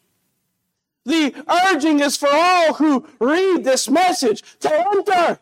The 1.05 1.35
urging 1.73 2.01
is 2.01 2.17
for 2.17 2.29
all 2.31 2.75
who 2.75 3.07
read 3.21 3.65
this 3.65 3.89
message 3.89 4.43
to 4.61 4.73
enter, 4.93 5.39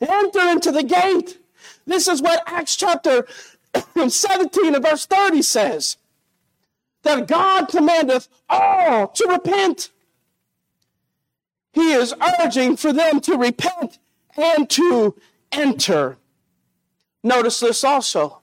enter 0.00 0.48
into 0.48 0.72
the 0.72 0.82
gate. 0.82 1.38
This 1.86 2.08
is 2.08 2.22
what 2.22 2.42
Acts 2.46 2.76
chapter 2.76 3.26
17 4.08 4.74
and 4.74 4.84
verse 4.84 5.06
30 5.06 5.42
says. 5.42 5.96
That 7.02 7.26
God 7.26 7.68
commandeth 7.68 8.28
all 8.48 9.08
to 9.08 9.28
repent. 9.28 9.90
He 11.72 11.92
is 11.92 12.14
urging 12.40 12.76
for 12.76 12.92
them 12.92 13.20
to 13.20 13.36
repent 13.36 13.98
and 14.36 14.68
to 14.70 15.14
enter. 15.50 16.18
Notice 17.22 17.60
this 17.60 17.84
also. 17.84 18.40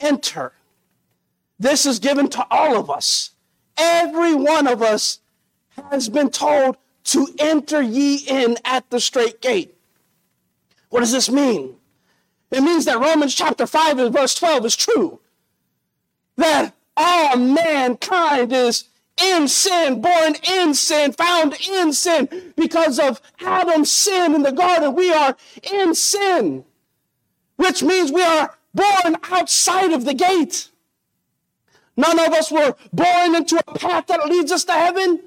Enter. 0.00 0.52
This 1.62 1.86
is 1.86 2.00
given 2.00 2.28
to 2.30 2.44
all 2.50 2.76
of 2.76 2.90
us. 2.90 3.30
Every 3.76 4.34
one 4.34 4.66
of 4.66 4.82
us 4.82 5.20
has 5.92 6.08
been 6.08 6.28
told 6.28 6.76
to 7.04 7.28
enter 7.38 7.80
ye 7.80 8.16
in 8.16 8.56
at 8.64 8.90
the 8.90 8.98
straight 8.98 9.40
gate. 9.40 9.72
What 10.88 11.00
does 11.00 11.12
this 11.12 11.30
mean? 11.30 11.76
It 12.50 12.62
means 12.62 12.84
that 12.86 12.98
Romans 12.98 13.36
chapter 13.36 13.64
5 13.64 14.00
and 14.00 14.12
verse 14.12 14.34
12 14.34 14.66
is 14.66 14.74
true. 14.74 15.20
That 16.36 16.74
all 16.96 17.36
mankind 17.36 18.52
is 18.52 18.86
in 19.22 19.46
sin, 19.46 20.02
born 20.02 20.34
in 20.42 20.74
sin, 20.74 21.12
found 21.12 21.54
in 21.68 21.92
sin. 21.92 22.28
Because 22.56 22.98
of 22.98 23.20
Adam's 23.40 23.92
sin 23.92 24.34
in 24.34 24.42
the 24.42 24.50
garden, 24.50 24.96
we 24.96 25.12
are 25.12 25.36
in 25.62 25.94
sin, 25.94 26.64
which 27.54 27.84
means 27.84 28.10
we 28.10 28.24
are 28.24 28.58
born 28.74 29.16
outside 29.30 29.92
of 29.92 30.04
the 30.04 30.14
gate. 30.14 30.70
None 31.96 32.18
of 32.18 32.32
us 32.32 32.50
were 32.50 32.74
born 32.92 33.34
into 33.34 33.58
a 33.66 33.78
path 33.78 34.06
that 34.06 34.26
leads 34.26 34.50
us 34.52 34.64
to 34.64 34.72
heaven. 34.72 35.20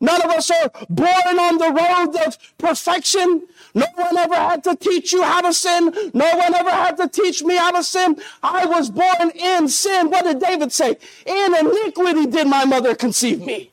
None 0.00 0.22
of 0.22 0.30
us 0.30 0.50
are 0.50 0.70
born 0.88 1.38
on 1.38 1.58
the 1.58 1.72
road 1.72 2.26
of 2.26 2.38
perfection. 2.56 3.48
No 3.74 3.86
one 3.96 4.16
ever 4.16 4.34
had 4.36 4.62
to 4.64 4.76
teach 4.76 5.12
you 5.12 5.22
how 5.22 5.40
to 5.40 5.52
sin. 5.52 5.92
No 6.14 6.36
one 6.36 6.54
ever 6.54 6.70
had 6.70 6.96
to 6.98 7.08
teach 7.08 7.42
me 7.42 7.56
how 7.56 7.72
to 7.72 7.82
sin. 7.82 8.16
I 8.42 8.64
was 8.66 8.90
born 8.90 9.30
in 9.34 9.68
sin. 9.68 10.10
What 10.10 10.24
did 10.24 10.38
David 10.38 10.72
say? 10.72 10.98
In 11.26 11.54
iniquity 11.54 12.26
did 12.26 12.46
my 12.46 12.64
mother 12.64 12.94
conceive 12.94 13.44
me. 13.44 13.72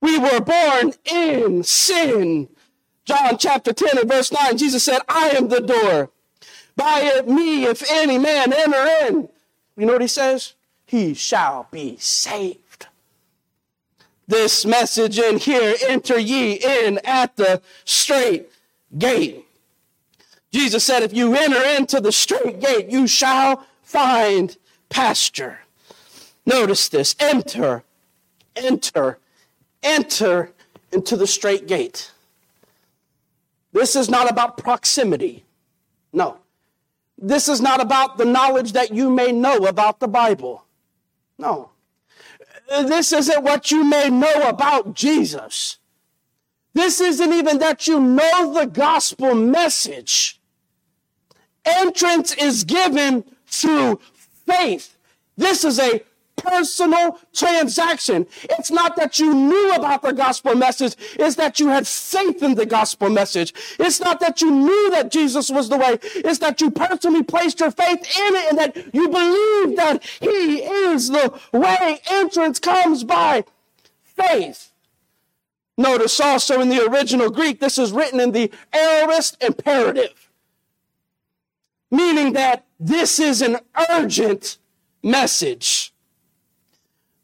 We 0.00 0.18
were 0.18 0.40
born 0.40 0.94
in 1.10 1.62
sin. 1.64 2.48
John 3.04 3.36
chapter 3.36 3.74
10 3.74 3.98
and 3.98 4.08
verse 4.10 4.32
9, 4.32 4.56
Jesus 4.56 4.82
said, 4.82 5.00
I 5.08 5.30
am 5.30 5.48
the 5.48 5.60
door. 5.60 6.10
By 6.76 7.22
me, 7.26 7.64
if 7.64 7.82
any 7.90 8.18
man 8.18 8.52
enter 8.52 8.86
in. 9.06 9.28
You 9.76 9.86
know 9.86 9.92
what 9.92 10.02
he 10.02 10.08
says? 10.08 10.54
He 10.94 11.12
shall 11.12 11.66
be 11.72 11.96
saved. 11.98 12.86
This 14.28 14.64
message 14.64 15.18
in 15.18 15.38
here, 15.38 15.74
enter 15.88 16.16
ye 16.16 16.52
in 16.52 17.00
at 17.02 17.34
the 17.34 17.60
straight 17.84 18.48
gate. 18.96 19.44
Jesus 20.52 20.84
said, 20.84 21.02
if 21.02 21.12
you 21.12 21.34
enter 21.34 21.60
into 21.76 22.00
the 22.00 22.12
straight 22.12 22.60
gate, 22.60 22.90
you 22.90 23.08
shall 23.08 23.66
find 23.82 24.56
pasture. 24.88 25.58
Notice 26.46 26.88
this 26.88 27.16
enter, 27.18 27.82
enter, 28.54 29.18
enter 29.82 30.52
into 30.92 31.16
the 31.16 31.26
straight 31.26 31.66
gate. 31.66 32.12
This 33.72 33.96
is 33.96 34.08
not 34.08 34.30
about 34.30 34.58
proximity. 34.58 35.42
No. 36.12 36.38
This 37.18 37.48
is 37.48 37.60
not 37.60 37.80
about 37.80 38.16
the 38.16 38.24
knowledge 38.24 38.74
that 38.74 38.94
you 38.94 39.10
may 39.10 39.32
know 39.32 39.66
about 39.66 39.98
the 39.98 40.06
Bible. 40.06 40.63
No. 41.38 41.70
This 42.68 43.12
isn't 43.12 43.42
what 43.42 43.70
you 43.70 43.84
may 43.84 44.08
know 44.08 44.48
about 44.48 44.94
Jesus. 44.94 45.78
This 46.72 47.00
isn't 47.00 47.32
even 47.32 47.58
that 47.58 47.86
you 47.86 48.00
know 48.00 48.52
the 48.52 48.66
gospel 48.66 49.34
message. 49.34 50.40
Entrance 51.64 52.34
is 52.34 52.64
given 52.64 53.24
through 53.46 54.00
faith. 54.46 54.96
This 55.36 55.64
is 55.64 55.78
a 55.78 56.02
personal 56.36 57.18
transaction. 57.32 58.26
It's 58.44 58.70
not 58.70 58.96
that 58.96 59.18
you 59.18 59.34
knew 59.34 59.72
about 59.74 60.02
the 60.02 60.12
gospel 60.12 60.54
message. 60.54 60.96
It's 61.18 61.36
that 61.36 61.60
you 61.60 61.68
had 61.68 61.86
faith 61.86 62.42
in 62.42 62.54
the 62.54 62.66
gospel 62.66 63.10
message. 63.10 63.54
It's 63.78 64.00
not 64.00 64.20
that 64.20 64.40
you 64.40 64.50
knew 64.50 64.90
that 64.90 65.10
Jesus 65.10 65.50
was 65.50 65.68
the 65.68 65.78
way. 65.78 65.98
It's 66.16 66.38
that 66.40 66.60
you 66.60 66.70
personally 66.70 67.22
placed 67.22 67.60
your 67.60 67.70
faith 67.70 67.98
in 67.98 68.34
it 68.34 68.48
and 68.50 68.58
that 68.58 68.76
you 68.94 69.08
believe 69.08 69.76
that 69.76 70.02
he 70.20 70.62
is 70.62 71.08
the 71.08 71.38
way. 71.52 72.00
Entrance 72.10 72.58
comes 72.58 73.04
by 73.04 73.44
faith. 74.02 74.72
Notice 75.76 76.20
also 76.20 76.60
in 76.60 76.68
the 76.68 76.86
original 76.86 77.30
Greek, 77.30 77.58
this 77.58 77.78
is 77.78 77.90
written 77.90 78.20
in 78.20 78.30
the 78.30 78.52
aorist 78.72 79.42
imperative, 79.42 80.30
meaning 81.90 82.32
that 82.34 82.64
this 82.78 83.18
is 83.18 83.42
an 83.42 83.58
urgent 83.90 84.58
message. 85.02 85.93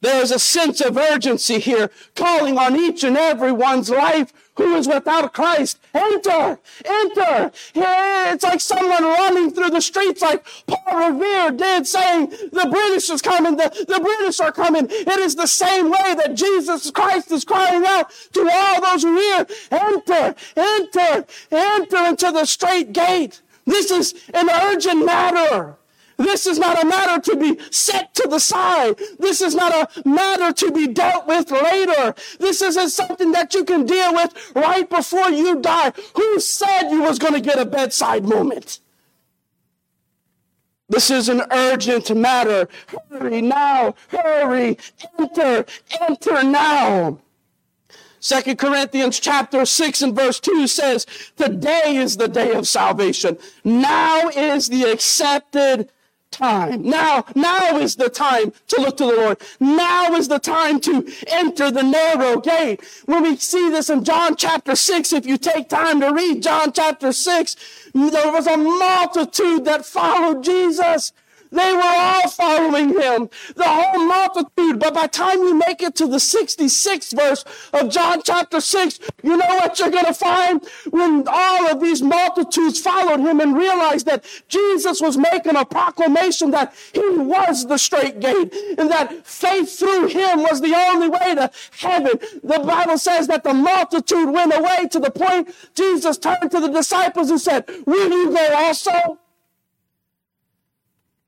There's 0.02 0.30
a 0.30 0.38
sense 0.38 0.80
of 0.80 0.96
urgency 0.96 1.58
here, 1.58 1.90
calling 2.14 2.56
on 2.56 2.74
each 2.74 3.04
and 3.04 3.16
every 3.16 3.52
one's 3.52 3.90
life 3.90 4.32
who 4.56 4.74
is 4.74 4.88
without 4.88 5.34
Christ. 5.34 5.78
Enter! 5.94 6.58
Enter! 6.84 7.52
It's 7.74 8.42
like 8.42 8.60
someone 8.60 9.04
running 9.04 9.50
through 9.50 9.70
the 9.70 9.80
streets 9.80 10.22
like 10.22 10.46
Paul 10.66 11.12
Revere 11.12 11.50
did 11.50 11.86
saying, 11.86 12.30
the 12.30 12.68
British 12.70 13.10
is 13.10 13.20
coming, 13.22 13.56
the, 13.56 13.68
the 13.88 14.00
British 14.00 14.40
are 14.40 14.52
coming. 14.52 14.86
It 14.88 15.18
is 15.18 15.34
the 15.34 15.46
same 15.46 15.90
way 15.90 16.14
that 16.14 16.34
Jesus 16.34 16.90
Christ 16.90 17.30
is 17.30 17.44
crying 17.44 17.84
out 17.86 18.10
to 18.32 18.50
all 18.50 18.80
those 18.80 19.02
who 19.02 19.16
hear, 19.16 19.46
enter, 19.70 20.34
enter, 20.56 21.26
enter 21.50 22.06
into 22.06 22.32
the 22.32 22.44
straight 22.44 22.92
gate. 22.92 23.42
This 23.66 23.90
is 23.90 24.14
an 24.32 24.48
urgent 24.48 25.04
matter. 25.04 25.76
This 26.20 26.46
is 26.46 26.58
not 26.58 26.82
a 26.82 26.86
matter 26.86 27.18
to 27.30 27.36
be 27.36 27.58
set 27.70 28.14
to 28.16 28.28
the 28.28 28.38
side. 28.38 28.98
This 29.18 29.40
is 29.40 29.54
not 29.54 29.72
a 29.72 30.06
matter 30.06 30.52
to 30.52 30.70
be 30.70 30.86
dealt 30.86 31.26
with 31.26 31.50
later. 31.50 32.14
This 32.38 32.60
isn't 32.60 32.90
something 32.90 33.32
that 33.32 33.54
you 33.54 33.64
can 33.64 33.86
deal 33.86 34.12
with 34.12 34.52
right 34.54 34.88
before 34.88 35.30
you 35.30 35.60
die. 35.60 35.92
Who 36.14 36.38
said 36.38 36.90
you 36.90 37.00
was 37.00 37.18
going 37.18 37.32
to 37.32 37.40
get 37.40 37.58
a 37.58 37.64
bedside 37.64 38.24
moment? 38.24 38.80
This 40.90 41.10
is 41.10 41.30
an 41.30 41.42
urgent 41.50 42.14
matter. 42.14 42.68
Hurry 43.10 43.40
now. 43.40 43.94
Hurry. 44.08 44.76
Enter. 45.18 45.64
Enter 46.02 46.42
now. 46.42 47.18
Second 48.18 48.58
Corinthians 48.58 49.18
chapter 49.18 49.64
6 49.64 50.02
and 50.02 50.14
verse 50.14 50.38
2 50.38 50.66
says, 50.66 51.06
Today 51.38 51.96
is 51.96 52.18
the 52.18 52.28
day 52.28 52.52
of 52.52 52.68
salvation. 52.68 53.38
Now 53.64 54.28
is 54.28 54.68
the 54.68 54.82
accepted 54.82 55.90
time. 56.30 56.82
Now, 56.82 57.24
now 57.34 57.76
is 57.78 57.96
the 57.96 58.08
time 58.08 58.52
to 58.68 58.80
look 58.80 58.96
to 58.98 59.06
the 59.06 59.16
Lord. 59.16 59.40
Now 59.58 60.14
is 60.14 60.28
the 60.28 60.38
time 60.38 60.80
to 60.80 61.10
enter 61.28 61.70
the 61.70 61.82
narrow 61.82 62.40
gate. 62.40 62.80
When 63.06 63.22
we 63.22 63.36
see 63.36 63.70
this 63.70 63.90
in 63.90 64.04
John 64.04 64.36
chapter 64.36 64.76
6, 64.76 65.12
if 65.12 65.26
you 65.26 65.36
take 65.36 65.68
time 65.68 66.00
to 66.00 66.12
read 66.12 66.42
John 66.42 66.72
chapter 66.72 67.12
6, 67.12 67.56
there 67.94 68.32
was 68.32 68.46
a 68.46 68.56
multitude 68.56 69.64
that 69.64 69.84
followed 69.84 70.44
Jesus. 70.44 71.12
They 71.50 71.72
were 71.72 71.82
all 71.82 72.28
following 72.28 72.90
him, 72.90 73.28
the 73.56 73.64
whole 73.64 74.04
multitude. 74.06 74.78
But 74.78 74.94
by 74.94 75.06
time 75.08 75.38
you 75.38 75.54
make 75.54 75.82
it 75.82 75.96
to 75.96 76.06
the 76.06 76.18
66th 76.18 77.16
verse 77.16 77.44
of 77.72 77.90
John 77.90 78.22
chapter 78.24 78.60
6, 78.60 79.00
you 79.22 79.36
know 79.36 79.46
what 79.46 79.78
you're 79.78 79.90
going 79.90 80.04
to 80.04 80.14
find? 80.14 80.64
When 80.90 81.24
all 81.26 81.70
of 81.70 81.80
these 81.80 82.02
multitudes 82.02 82.80
followed 82.80 83.20
him 83.20 83.40
and 83.40 83.56
realized 83.56 84.06
that 84.06 84.24
Jesus 84.48 85.00
was 85.00 85.18
making 85.18 85.56
a 85.56 85.64
proclamation 85.64 86.52
that 86.52 86.74
he 86.92 87.08
was 87.08 87.66
the 87.66 87.78
straight 87.78 88.20
gate 88.20 88.54
and 88.78 88.90
that 88.90 89.26
faith 89.26 89.78
through 89.78 90.08
him 90.08 90.42
was 90.42 90.60
the 90.60 90.74
only 90.74 91.08
way 91.08 91.34
to 91.34 91.50
heaven. 91.78 92.12
The 92.42 92.60
Bible 92.60 92.98
says 92.98 93.26
that 93.26 93.44
the 93.44 93.54
multitude 93.54 94.30
went 94.30 94.56
away 94.56 94.86
to 94.92 95.00
the 95.00 95.10
point 95.10 95.54
Jesus 95.74 96.18
turned 96.18 96.50
to 96.50 96.60
the 96.60 96.68
disciples 96.68 97.30
and 97.30 97.40
said, 97.40 97.64
Will 97.86 98.10
you 98.10 98.30
go 98.30 98.54
also? 98.54 99.18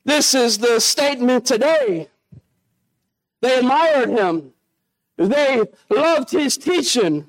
This 0.05 0.35
is 0.35 0.59
the 0.59 0.81
statement 0.81 1.47
today. 1.47 2.09
They 3.41 3.59
admired 3.59 4.11
him. 4.11 4.53
They 5.17 5.63
loved 5.91 6.31
his 6.31 6.57
teaching. 6.57 7.27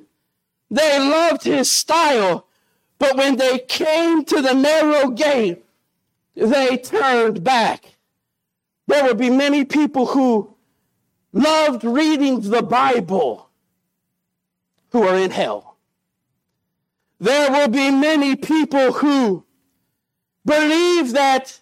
They 0.72 1.00
loved 1.00 1.44
his 1.44 1.72
style. 1.72 2.48
But 2.98 3.16
when 3.16 3.36
they 3.36 3.60
came 3.60 4.24
to 4.26 4.42
the 4.42 4.54
narrow 4.54 5.10
gate, 5.10 5.64
they 6.36 6.78
turned 6.78 7.44
back. 7.44 7.98
There 8.88 9.04
would 9.04 9.18
be 9.18 9.30
many 9.30 9.66
people 9.66 10.08
who 10.08 10.56
loved 11.32 11.84
reading 11.84 12.42
the 12.42 12.64
Bible 12.64 13.50
who 14.92 15.04
are 15.04 15.18
in 15.18 15.32
hell. 15.32 15.78
There 17.20 17.52
will 17.52 17.70
be 17.70 17.90
many 17.90 18.36
people 18.36 18.94
who 18.94 19.46
believe 20.46 21.14
that 21.14 21.60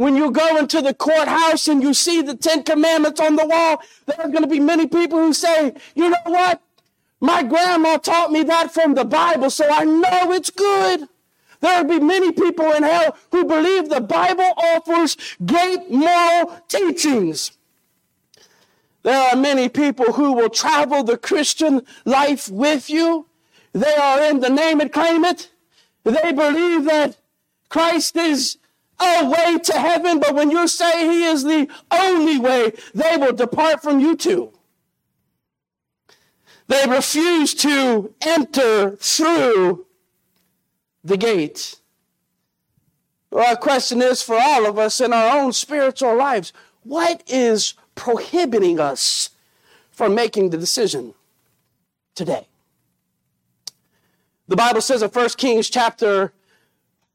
when 0.00 0.16
you 0.16 0.30
go 0.30 0.56
into 0.56 0.80
the 0.80 0.94
courthouse 0.94 1.68
and 1.68 1.82
you 1.82 1.92
see 1.92 2.22
the 2.22 2.34
Ten 2.34 2.62
Commandments 2.62 3.20
on 3.20 3.36
the 3.36 3.46
wall, 3.46 3.82
there 4.06 4.18
are 4.18 4.30
going 4.30 4.42
to 4.42 4.48
be 4.48 4.58
many 4.58 4.86
people 4.86 5.18
who 5.18 5.34
say, 5.34 5.74
you 5.94 6.08
know 6.08 6.16
what? 6.24 6.62
My 7.20 7.42
grandma 7.42 7.98
taught 7.98 8.32
me 8.32 8.42
that 8.44 8.72
from 8.72 8.94
the 8.94 9.04
Bible, 9.04 9.50
so 9.50 9.68
I 9.70 9.84
know 9.84 10.32
it's 10.32 10.48
good. 10.48 11.06
There 11.60 11.82
will 11.82 11.98
be 11.98 12.02
many 12.02 12.32
people 12.32 12.72
in 12.72 12.82
hell 12.82 13.14
who 13.30 13.44
believe 13.44 13.90
the 13.90 14.00
Bible 14.00 14.50
offers 14.56 15.18
great 15.44 15.90
moral 15.90 16.58
teachings. 16.66 17.52
There 19.02 19.20
are 19.20 19.36
many 19.36 19.68
people 19.68 20.14
who 20.14 20.32
will 20.32 20.48
travel 20.48 21.04
the 21.04 21.18
Christian 21.18 21.82
life 22.06 22.48
with 22.48 22.88
you. 22.88 23.26
They 23.74 23.96
are 23.96 24.22
in 24.22 24.40
the 24.40 24.48
name 24.48 24.80
and 24.80 24.90
claim 24.90 25.26
it. 25.26 25.50
They 26.04 26.32
believe 26.32 26.86
that 26.86 27.18
Christ 27.68 28.16
is 28.16 28.56
a 29.00 29.28
way 29.28 29.58
to 29.58 29.72
heaven, 29.72 30.20
but 30.20 30.34
when 30.34 30.50
you 30.50 30.68
say 30.68 31.08
he 31.08 31.24
is 31.24 31.44
the 31.44 31.68
only 31.90 32.38
way, 32.38 32.72
they 32.94 33.16
will 33.16 33.32
depart 33.32 33.82
from 33.82 34.00
you 34.00 34.16
too. 34.16 34.52
They 36.68 36.86
refuse 36.86 37.54
to 37.54 38.14
enter 38.20 38.96
through 38.96 39.86
the 41.02 41.16
gate. 41.16 41.80
Well, 43.30 43.46
our 43.46 43.56
question 43.56 44.02
is 44.02 44.22
for 44.22 44.38
all 44.38 44.66
of 44.66 44.78
us 44.78 45.00
in 45.00 45.12
our 45.12 45.38
own 45.40 45.52
spiritual 45.52 46.16
lives 46.16 46.52
what 46.82 47.22
is 47.26 47.74
prohibiting 47.94 48.80
us 48.80 49.30
from 49.90 50.14
making 50.14 50.50
the 50.50 50.56
decision 50.56 51.14
today? 52.14 52.46
The 54.48 54.56
Bible 54.56 54.80
says 54.80 55.02
in 55.02 55.10
1 55.10 55.28
Kings 55.30 55.68
chapter 55.70 56.32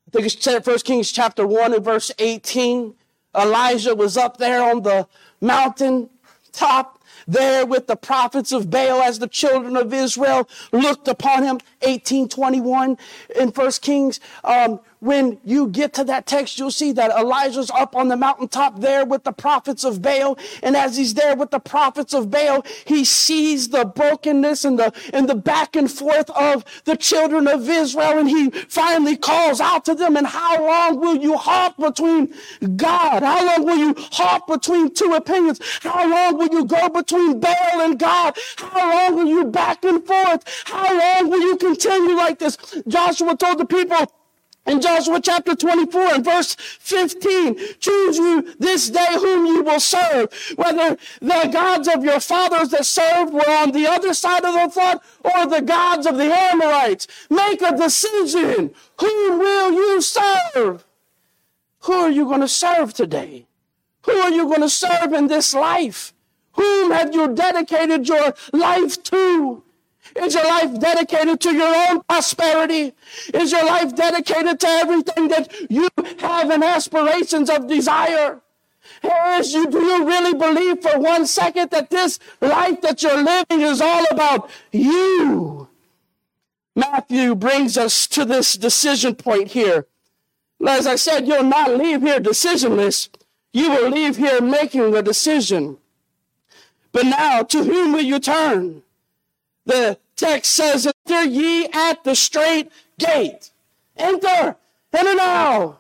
I 0.08 0.12
think 0.12 0.26
it's 0.28 0.68
1 0.68 0.80
Kings 0.80 1.12
chapter 1.12 1.48
1 1.48 1.74
and 1.74 1.84
verse 1.84 2.12
18. 2.20 2.94
Elijah 3.36 3.96
was 3.96 4.18
up 4.18 4.38
there 4.38 4.62
on 4.64 4.84
the 4.84 5.08
mountain 5.42 6.10
top 6.52 7.04
there 7.28 7.66
with 7.66 7.88
the 7.88 7.96
prophets 7.96 8.52
of 8.52 8.70
Baal 8.70 9.02
as 9.02 9.18
the 9.18 9.28
children 9.28 9.76
of 9.76 9.92
Israel 9.94 10.48
looked 10.72 11.08
upon 11.08 11.44
him. 11.44 11.56
1821 11.82 12.98
in 13.36 13.52
First 13.52 13.82
Kings. 13.82 14.20
Um, 14.44 14.80
when 15.06 15.40
you 15.44 15.68
get 15.68 15.94
to 15.94 16.04
that 16.06 16.26
text, 16.26 16.60
you'll 16.60 16.72
see 16.72 16.92
that 16.94 17.12
Elijah's 17.12 17.72
up 17.72 17.96
on 17.96 18.10
the 18.10 18.18
mountaintop 18.18 18.82
there 18.82 19.06
with 19.06 19.24
the 19.24 19.32
prophets 19.32 19.84
of 19.84 20.02
Baal. 20.02 20.38
And 20.62 20.76
as 20.76 20.98
he's 20.98 21.14
there 21.14 21.36
with 21.36 21.52
the 21.52 21.60
prophets 21.60 22.14
of 22.14 22.30
Baal, 22.30 22.66
he 22.86 23.06
sees 23.06 23.70
the 23.70 23.86
brokenness 23.86 24.66
and 24.66 24.78
the, 24.78 24.94
and 25.14 25.30
the 25.30 25.36
back 25.36 25.76
and 25.76 25.90
forth 25.90 26.30
of 26.32 26.66
the 26.84 26.98
children 26.98 27.48
of 27.48 27.70
Israel. 27.70 28.20
And 28.20 28.30
he 28.30 28.50
finally 28.50 29.16
calls 29.18 29.62
out 29.62 29.86
to 29.86 29.96
them. 29.96 30.18
And 30.18 30.28
how 30.28 30.66
long 30.66 31.00
will 31.00 31.18
you 31.18 31.38
hop 31.38 31.78
between 31.78 32.34
God? 32.76 33.24
How 33.24 33.46
long 33.46 33.66
will 33.66 33.78
you 33.78 33.96
hop 33.98 34.48
between 34.48 34.94
two 34.94 35.14
opinions? 35.14 35.60
How 35.82 36.10
long 36.10 36.38
will 36.38 36.50
you 36.50 36.66
go 36.66 36.90
between 36.90 37.06
between 37.06 37.40
Baal 37.40 37.82
and 37.82 38.00
God? 38.00 38.38
How 38.58 38.92
long 38.92 39.16
will 39.16 39.28
you 39.28 39.46
back 39.46 39.84
and 39.84 40.06
forth? 40.06 40.44
How 40.66 40.98
long 40.98 41.30
will 41.30 41.42
you 41.42 41.58
continue 41.58 42.16
like 42.16 42.40
this? 42.40 42.58
Joshua 42.88 43.36
told 43.36 43.60
the 43.60 43.66
people, 43.66 44.12
in 44.66 44.82
Joshua 44.82 45.22
chapter 45.22 45.56
24 45.56 46.16
and 46.16 46.26
verse 46.26 46.56
15, 46.56 47.56
choose 47.80 48.18
you 48.18 48.56
this 48.58 48.90
day 48.90 49.06
whom 49.12 49.46
you 49.46 49.64
will 49.64 49.80
serve, 49.80 50.34
whether 50.56 50.98
the 51.22 51.50
gods 51.52 51.88
of 51.88 52.04
your 52.04 52.20
fathers 52.20 52.70
that 52.70 52.86
served 52.86 53.34
were 53.34 53.50
on 53.50 53.72
the 53.72 53.88
other 53.88 54.14
side 54.14 54.44
of 54.44 54.54
the 54.54 54.70
flood 54.72 55.00
or 55.24 55.46
the 55.46 55.62
gods 55.62 56.08
of 56.08 56.18
the 56.18 56.36
Amorites. 56.36 57.08
Make 57.30 57.62
a 57.62 57.78
decision. 57.78 58.74
Whom 59.00 59.40
will 59.40 59.72
you 59.72 60.02
serve? 60.02 60.86
Who 61.82 61.94
are 61.94 62.10
you 62.10 62.26
going 62.26 62.42
to 62.42 62.48
serve 62.48 62.94
today? 62.94 63.48
Who 64.06 64.14
are 64.14 64.32
you 64.32 64.46
going 64.46 64.62
to 64.62 64.70
serve 64.70 65.14
in 65.14 65.28
this 65.28 65.54
life? 65.54 66.14
Whom 66.54 66.92
have 66.92 67.14
you 67.14 67.34
dedicated 67.34 68.08
your 68.08 68.34
life 68.54 69.02
to? 69.04 69.65
Is 70.16 70.34
your 70.34 70.46
life 70.46 70.80
dedicated 70.80 71.42
to 71.42 71.54
your 71.54 71.90
own 71.90 72.02
prosperity? 72.02 72.94
Is 73.34 73.52
your 73.52 73.66
life 73.66 73.96
dedicated 73.96 74.60
to 74.60 74.68
everything 74.68 75.28
that 75.30 75.54
you 75.70 75.90
have 76.20 76.52
in 76.52 76.64
aspirations 76.64 77.50
of 77.50 77.68
desire? 77.68 78.42
You, 79.04 79.68
do 79.70 79.82
you 79.84 80.06
really 80.06 80.34
believe 80.34 80.82
for 80.82 81.00
one 81.00 81.26
second 81.26 81.72
that 81.72 81.90
this 81.90 82.20
life 82.42 82.82
that 82.82 83.02
you're 83.04 83.22
living 83.22 83.62
is 83.62 83.82
all 83.82 84.06
about 84.12 84.50
you? 84.72 85.68
Matthew 86.76 87.36
brings 87.36 87.78
us 87.78 88.08
to 88.08 88.26
this 88.26 88.54
decision 88.54 89.16
point 89.16 89.50
here. 89.50 89.88
As 90.66 90.88
I 90.88 90.96
said, 90.96 91.28
you'll 91.28 91.44
not 91.44 91.76
leave 91.76 92.02
here 92.02 92.20
decisionless. 92.20 93.10
You 93.54 93.70
will 93.70 93.90
leave 93.90 94.18
here 94.18 94.42
making 94.42 94.96
a 94.96 95.02
decision. 95.02 95.78
But 96.92 97.06
now, 97.06 97.44
to 97.44 97.64
whom 97.64 97.94
will 97.94 98.02
you 98.02 98.20
turn? 98.20 98.84
The 99.66 99.98
text 100.16 100.54
says, 100.54 100.88
Enter 101.08 101.24
ye 101.30 101.68
at 101.74 102.04
the 102.04 102.16
straight 102.16 102.72
gate. 102.98 103.52
Enter. 103.98 104.56
Enter 104.94 105.16
now. 105.16 105.78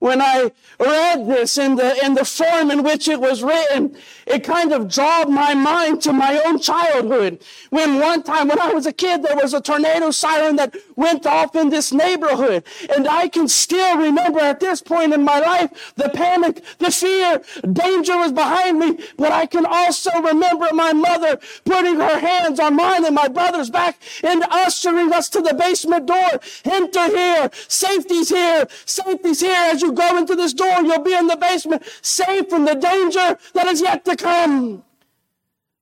When 0.00 0.22
I 0.22 0.50
read 0.78 1.28
this 1.28 1.58
in 1.58 1.76
the, 1.76 2.04
in 2.04 2.14
the 2.14 2.24
form 2.24 2.70
in 2.70 2.82
which 2.82 3.06
it 3.06 3.20
was 3.20 3.42
written, 3.42 3.94
it 4.26 4.44
kind 4.44 4.72
of 4.72 4.88
drawed 4.88 5.28
my 5.28 5.52
mind 5.52 6.00
to 6.02 6.12
my 6.14 6.40
own 6.46 6.58
childhood. 6.58 7.42
When 7.68 8.00
one 8.00 8.22
time 8.22 8.48
when 8.48 8.58
I 8.58 8.72
was 8.72 8.86
a 8.86 8.94
kid, 8.94 9.22
there 9.22 9.36
was 9.36 9.52
a 9.52 9.60
tornado 9.60 10.10
siren 10.10 10.56
that 10.56 10.74
went 10.96 11.26
off 11.26 11.54
in 11.54 11.68
this 11.68 11.92
neighborhood. 11.92 12.64
And 12.96 13.06
I 13.06 13.28
can 13.28 13.46
still 13.46 13.98
remember 13.98 14.40
at 14.40 14.60
this 14.60 14.80
point 14.80 15.12
in 15.12 15.22
my 15.22 15.38
life, 15.38 15.92
the 15.96 16.08
panic, 16.08 16.62
the 16.78 16.90
fear, 16.90 17.42
danger 17.70 18.16
was 18.16 18.32
behind 18.32 18.78
me. 18.78 19.04
But 19.18 19.32
I 19.32 19.44
can 19.44 19.66
also 19.66 20.10
remember 20.22 20.68
my 20.72 20.94
mother 20.94 21.38
putting 21.66 21.96
her 21.96 22.18
hands 22.18 22.58
on 22.58 22.74
mine 22.74 23.04
and 23.04 23.14
my 23.14 23.28
brother's 23.28 23.68
back 23.68 24.00
and 24.22 24.44
ushering 24.50 25.12
us 25.12 25.28
to 25.28 25.42
the 25.42 25.52
basement 25.52 26.06
door. 26.06 26.40
Enter 26.64 27.06
here. 27.08 27.50
Safety's 27.68 28.30
here. 28.30 28.66
Safety's 28.86 29.40
here. 29.40 29.50
As 29.56 29.82
you 29.82 29.89
go 29.92 30.16
into 30.16 30.34
this 30.34 30.52
door, 30.52 30.82
you'll 30.82 31.02
be 31.02 31.14
in 31.14 31.26
the 31.26 31.36
basement, 31.36 31.82
safe 32.02 32.48
from 32.48 32.64
the 32.64 32.74
danger 32.74 33.38
that 33.54 33.66
is 33.66 33.80
yet 33.80 34.04
to 34.04 34.16
come. 34.16 34.84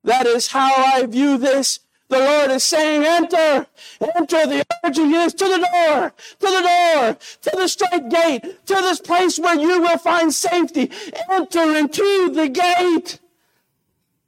That 0.05 0.27
is 0.27 0.49
how 0.49 0.73
I 0.75 1.07
view 1.07 1.39
this. 1.39 1.81
The 2.09 2.19
Lord 2.19 2.51
is 2.51 2.65
saying, 2.65 3.05
enter, 3.05 3.67
enter. 4.01 4.47
The 4.47 4.65
urging 4.83 5.13
is 5.13 5.35
to 5.35 5.45
the 5.45 5.59
door, 5.59 6.13
to 6.41 6.47
the 6.47 6.63
door, 6.63 7.19
to 7.43 7.51
the 7.55 7.69
straight 7.69 8.09
gate, 8.09 8.67
to 8.67 8.75
this 8.75 9.01
place 9.01 9.39
where 9.39 9.59
you 9.59 9.83
will 9.83 9.99
find 9.99 10.33
safety. 10.33 10.91
Enter 11.29 11.77
into 11.77 12.31
the 12.31 12.49
gate. 12.49 13.19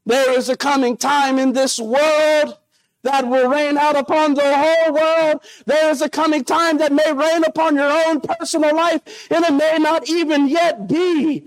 There 0.05 0.37
is 0.37 0.51
a 0.51 0.57
coming 0.57 0.99
time 0.99 1.39
in 1.39 1.53
this 1.55 1.79
world 1.79 2.59
that 3.03 3.27
will 3.27 3.49
rain 3.49 3.79
out 3.79 3.97
upon 3.97 4.35
the 4.35 4.43
whole 4.43 4.95
world. 4.95 5.43
There 5.67 5.91
is 5.91 6.03
a 6.03 6.09
coming 6.09 6.45
time 6.45 6.79
that 6.79 6.93
may 6.93 7.13
rain 7.13 7.45
upon 7.45 7.77
your 7.77 7.91
own 7.91 8.21
personal 8.21 8.75
life, 8.75 9.27
and 9.31 9.45
it 9.45 9.53
may 9.53 9.77
not 9.79 10.09
even 10.09 10.49
yet 10.49 10.87
be. 10.87 11.45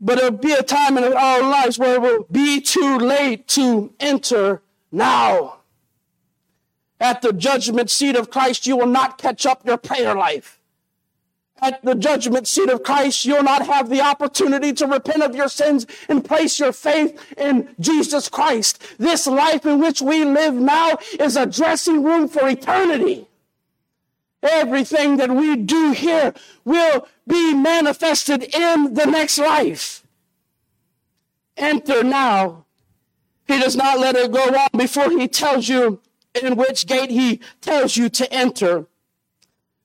But 0.00 0.18
it'll 0.18 0.30
be 0.32 0.52
a 0.52 0.62
time 0.62 0.98
in 0.98 1.04
our 1.04 1.42
lives 1.42 1.78
where 1.78 1.94
it 1.94 2.02
will 2.02 2.26
be 2.30 2.60
too 2.60 2.98
late 2.98 3.48
to 3.48 3.92
enter 3.98 4.62
now. 4.92 5.60
At 6.98 7.20
the 7.20 7.32
judgment 7.32 7.90
seat 7.90 8.16
of 8.16 8.30
Christ, 8.30 8.66
you 8.66 8.76
will 8.76 8.86
not 8.86 9.18
catch 9.18 9.44
up 9.44 9.66
your 9.66 9.76
prayer 9.76 10.14
life. 10.14 10.55
At 11.62 11.82
the 11.82 11.94
judgment 11.94 12.46
seat 12.46 12.68
of 12.68 12.82
Christ, 12.82 13.24
you'll 13.24 13.42
not 13.42 13.66
have 13.66 13.88
the 13.88 14.02
opportunity 14.02 14.72
to 14.74 14.86
repent 14.86 15.22
of 15.22 15.34
your 15.34 15.48
sins 15.48 15.86
and 16.08 16.24
place 16.24 16.58
your 16.58 16.72
faith 16.72 17.18
in 17.38 17.74
Jesus 17.80 18.28
Christ. 18.28 18.82
This 18.98 19.26
life 19.26 19.64
in 19.64 19.80
which 19.80 20.02
we 20.02 20.24
live 20.24 20.54
now 20.54 20.98
is 21.18 21.36
a 21.36 21.46
dressing 21.46 22.02
room 22.04 22.28
for 22.28 22.46
eternity. 22.46 23.26
Everything 24.42 25.16
that 25.16 25.30
we 25.30 25.56
do 25.56 25.92
here 25.92 26.34
will 26.64 27.08
be 27.26 27.54
manifested 27.54 28.54
in 28.54 28.94
the 28.94 29.06
next 29.06 29.38
life. 29.38 30.06
Enter 31.56 32.04
now. 32.04 32.66
He 33.48 33.58
does 33.58 33.76
not 33.76 33.98
let 33.98 34.14
it 34.14 34.30
go 34.30 34.42
on 34.42 34.68
before 34.76 35.10
he 35.10 35.26
tells 35.26 35.68
you 35.68 36.00
in 36.42 36.56
which 36.56 36.86
gate 36.86 37.10
he 37.10 37.40
tells 37.60 37.96
you 37.96 38.08
to 38.10 38.30
enter. 38.32 38.86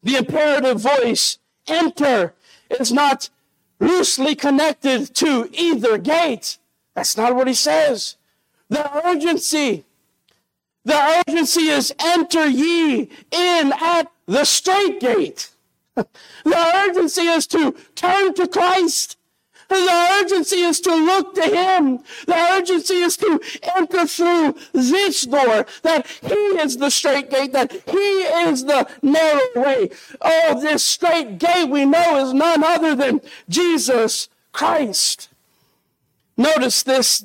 The 0.03 0.17
imperative 0.17 0.81
voice, 0.81 1.37
enter, 1.71 2.33
is 2.79 2.91
not 2.91 3.29
loosely 3.79 4.35
connected 4.35 5.13
to 5.15 5.49
either 5.53 5.97
gate. 5.97 6.57
That's 6.95 7.17
not 7.17 7.35
what 7.35 7.47
he 7.47 7.53
says. 7.53 8.17
The 8.69 9.05
urgency, 9.05 9.85
the 10.85 11.23
urgency 11.27 11.67
is 11.67 11.93
enter 11.99 12.45
ye 12.47 13.09
in 13.31 13.73
at 13.73 14.11
the 14.25 14.45
straight 14.45 14.99
gate. 14.99 15.49
the 15.95 16.71
urgency 16.75 17.23
is 17.23 17.47
to 17.47 17.75
turn 17.95 18.33
to 18.35 18.47
Christ. 18.47 19.17
The 19.71 20.17
urgency 20.21 20.57
is 20.57 20.81
to 20.81 20.93
look 20.93 21.33
to 21.35 21.43
Him. 21.43 21.99
The 22.27 22.35
urgency 22.35 22.95
is 22.95 23.15
to 23.15 23.39
enter 23.77 24.05
through 24.05 24.55
this 24.73 25.21
door, 25.21 25.65
that 25.83 26.05
He 26.07 26.35
is 26.35 26.75
the 26.75 26.89
straight 26.89 27.29
gate, 27.29 27.53
that 27.53 27.71
He 27.71 27.97
is 27.97 28.65
the 28.65 28.85
narrow 29.01 29.39
way. 29.55 29.89
Oh, 30.21 30.59
this 30.61 30.83
straight 30.83 31.37
gate 31.37 31.69
we 31.69 31.85
know 31.85 32.17
is 32.17 32.33
none 32.33 32.65
other 32.65 32.95
than 32.95 33.21
Jesus 33.47 34.27
Christ. 34.51 35.29
Notice 36.35 36.83
this. 36.83 37.23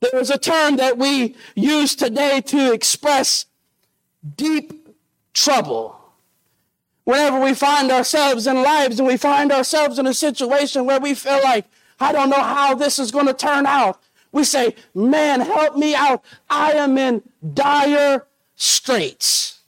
There 0.00 0.18
is 0.20 0.30
a 0.30 0.38
term 0.38 0.78
that 0.78 0.98
we 0.98 1.36
use 1.54 1.94
today 1.94 2.40
to 2.40 2.72
express 2.72 3.46
deep 4.36 4.96
trouble 5.32 5.95
whenever 7.06 7.40
we 7.40 7.54
find 7.54 7.90
ourselves 7.90 8.46
in 8.48 8.56
lives 8.62 8.98
and 8.98 9.06
we 9.06 9.16
find 9.16 9.52
ourselves 9.52 9.98
in 9.98 10.06
a 10.06 10.12
situation 10.12 10.84
where 10.84 11.00
we 11.00 11.14
feel 11.14 11.40
like, 11.42 11.64
I 12.00 12.12
don't 12.12 12.28
know 12.28 12.42
how 12.42 12.74
this 12.74 12.98
is 12.98 13.12
going 13.12 13.26
to 13.26 13.32
turn 13.32 13.64
out. 13.64 14.02
We 14.32 14.42
say, 14.44 14.74
man, 14.92 15.40
help 15.40 15.76
me 15.76 15.94
out. 15.94 16.22
I 16.50 16.72
am 16.72 16.98
in 16.98 17.22
dire 17.54 18.26
straits. 18.56 19.60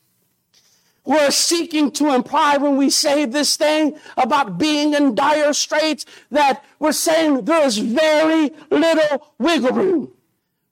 We're 1.05 1.31
seeking 1.31 1.92
to 1.92 2.12
imply 2.12 2.57
when 2.59 2.77
we 2.77 2.90
say 2.90 3.24
this 3.24 3.57
thing 3.57 3.96
about 4.16 4.59
being 4.59 4.92
in 4.92 5.14
dire 5.14 5.53
straits 5.53 6.05
that 6.33 6.64
we're 6.81 6.92
saying 6.92 7.44
there 7.44 7.64
is 7.64 7.79
very 7.79 8.51
little 8.70 9.33
wiggle 9.38 9.72
room. 9.72 10.12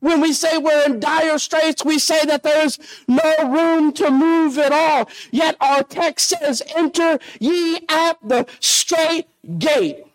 When 0.06 0.20
we 0.20 0.32
say 0.32 0.56
we're 0.56 0.86
in 0.86 1.00
dire 1.00 1.36
straits, 1.36 1.84
we 1.84 1.98
say 1.98 2.24
that 2.26 2.44
there's 2.44 2.78
no 3.08 3.34
room 3.42 3.92
to 3.94 4.08
move 4.08 4.56
at 4.56 4.70
all. 4.70 5.10
Yet 5.32 5.56
our 5.60 5.82
text 5.82 6.28
says, 6.28 6.62
enter 6.76 7.18
ye 7.40 7.80
at 7.88 8.16
the 8.22 8.46
straight 8.60 9.26
gate. 9.58 10.05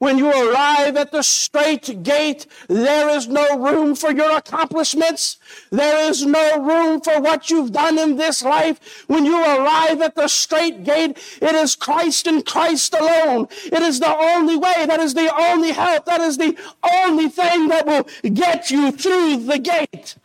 When 0.00 0.16
you 0.16 0.30
arrive 0.30 0.96
at 0.96 1.12
the 1.12 1.20
straight 1.20 2.02
gate, 2.02 2.46
there 2.68 3.10
is 3.10 3.28
no 3.28 3.58
room 3.58 3.94
for 3.94 4.10
your 4.10 4.34
accomplishments. 4.34 5.36
There 5.68 6.08
is 6.08 6.24
no 6.24 6.58
room 6.58 7.02
for 7.02 7.20
what 7.20 7.50
you've 7.50 7.72
done 7.72 7.98
in 7.98 8.16
this 8.16 8.42
life. 8.42 9.04
When 9.08 9.26
you 9.26 9.38
arrive 9.44 10.00
at 10.00 10.14
the 10.14 10.28
straight 10.28 10.84
gate, 10.84 11.18
it 11.42 11.54
is 11.54 11.74
Christ 11.74 12.26
and 12.26 12.46
Christ 12.46 12.94
alone. 12.94 13.46
It 13.66 13.82
is 13.82 14.00
the 14.00 14.16
only 14.16 14.56
way. 14.56 14.86
That 14.86 15.00
is 15.00 15.12
the 15.12 15.30
only 15.38 15.72
help. 15.72 16.06
That 16.06 16.22
is 16.22 16.38
the 16.38 16.56
only 16.82 17.28
thing 17.28 17.68
that 17.68 17.86
will 17.86 18.08
get 18.32 18.70
you 18.70 18.92
through 18.92 19.44
the 19.44 19.58
gate. 19.58 20.16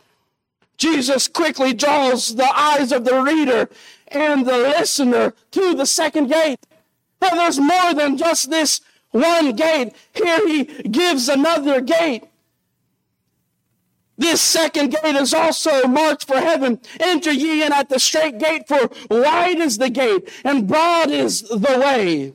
Jesus 0.78 1.28
quickly 1.28 1.74
draws 1.74 2.34
the 2.34 2.48
eyes 2.58 2.92
of 2.92 3.04
the 3.04 3.20
reader 3.20 3.68
and 4.08 4.46
the 4.46 4.56
listener 4.56 5.34
to 5.50 5.74
the 5.74 5.84
second 5.84 6.28
gate. 6.28 6.60
Now, 7.20 7.34
there's 7.34 7.60
more 7.60 7.92
than 7.92 8.16
just 8.16 8.48
this 8.48 8.80
one 9.16 9.56
gate. 9.56 9.94
Here 10.12 10.46
he 10.46 10.64
gives 10.64 11.28
another 11.28 11.80
gate. 11.80 12.24
This 14.18 14.40
second 14.40 14.90
gate 14.92 15.16
is 15.16 15.34
also 15.34 15.86
marked 15.86 16.24
for 16.24 16.38
heaven. 16.38 16.80
Enter 17.00 17.32
ye 17.32 17.62
in 17.64 17.72
at 17.72 17.88
the 17.90 17.98
straight 17.98 18.38
gate, 18.38 18.66
for 18.66 18.90
wide 19.10 19.58
is 19.58 19.76
the 19.76 19.90
gate, 19.90 20.28
and 20.42 20.66
broad 20.66 21.10
is 21.10 21.42
the 21.42 21.78
way. 21.84 22.32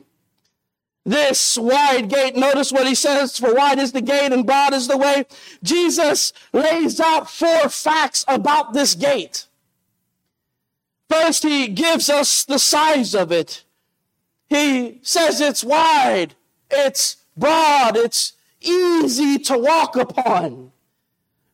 this 1.04 1.58
wide 1.58 2.08
gate. 2.08 2.36
Notice 2.36 2.72
what 2.72 2.86
he 2.86 2.94
says, 2.94 3.38
for 3.38 3.54
wide 3.54 3.78
is 3.78 3.92
the 3.92 4.00
gate 4.00 4.32
and 4.32 4.46
broad 4.46 4.72
is 4.72 4.88
the 4.88 4.96
way. 4.96 5.26
Jesus 5.62 6.32
lays 6.52 7.00
out 7.00 7.30
four 7.30 7.68
facts 7.68 8.24
about 8.28 8.72
this 8.72 8.94
gate. 8.94 9.46
First, 11.08 11.42
he 11.42 11.68
gives 11.68 12.08
us 12.08 12.44
the 12.44 12.58
size 12.58 13.14
of 13.14 13.32
it. 13.32 13.64
He 14.48 15.00
says 15.02 15.40
it's 15.40 15.64
wide, 15.64 16.34
it's 16.72 17.16
broad, 17.36 17.96
it's 17.96 18.32
easy 18.60 19.38
to 19.38 19.58
walk 19.58 19.96
upon. 19.96 20.72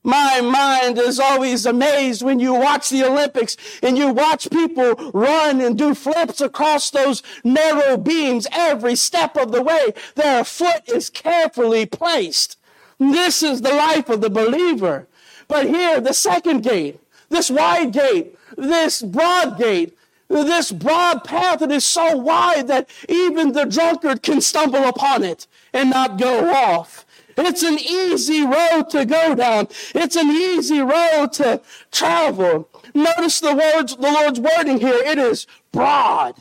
My 0.05 0.41
mind 0.41 0.99
is 0.99 1.21
always 1.21 1.67
amazed 1.67 2.23
when 2.23 2.39
you 2.39 2.55
watch 2.55 2.89
the 2.89 3.05
Olympics 3.05 3.57
and 3.83 3.99
you 3.99 4.11
watch 4.11 4.49
people 4.49 4.95
run 5.13 5.61
and 5.61 5.77
do 5.77 5.95
flips 5.95 6.41
across 6.41 6.91
those 6.91 7.23
narrow 7.45 7.97
beams 7.97 8.47
every 8.53 8.97
step 8.97 9.37
of 9.37 9.53
the 9.53 9.63
way. 9.63 9.93
Their 10.15 10.45
foot 10.45 10.89
is 10.89 11.11
carefully 11.11 11.85
placed. 11.85 12.57
This 12.99 13.43
is 13.43 13.61
the 13.61 13.75
life 13.75 14.09
of 14.09 14.21
the 14.21 14.31
believer. 14.31 15.09
But 15.47 15.67
here, 15.67 16.01
the 16.01 16.15
second 16.15 16.63
gate, 16.63 17.01
this 17.29 17.51
wide 17.51 17.93
gate, 17.93 18.37
this 18.57 19.03
broad 19.03 19.59
gate, 19.59 19.97
this 20.29 20.73
broad 20.73 21.25
path 21.25 21.61
that 21.61 21.73
is 21.73 21.85
so 21.85 22.17
wide 22.17 22.69
that 22.69 22.89
even 23.09 23.53
the 23.53 23.65
drunkard 23.65 24.23
can 24.23 24.41
stumble 24.41 24.85
upon 24.85 25.25
it 25.25 25.47
and 25.73 25.91
not 25.91 26.19
go 26.19 26.51
off. 26.51 27.07
It's 27.37 27.63
an 27.63 27.79
easy 27.79 28.45
road 28.45 28.91
to 28.91 29.05
go 29.05 29.35
down. 29.35 29.69
It's 29.95 30.17
an 30.17 30.29
easy 30.29 30.81
road 30.81 31.33
to 31.35 31.61
travel. 31.93 32.69
Notice 32.95 33.41
the 33.41 33.55
words, 33.55 33.97
the 33.97 34.11
Lord's 34.11 34.41
wording 34.41 34.81
here. 34.81 35.01
It 35.05 35.19
is 35.19 35.47
broad. 35.71 36.35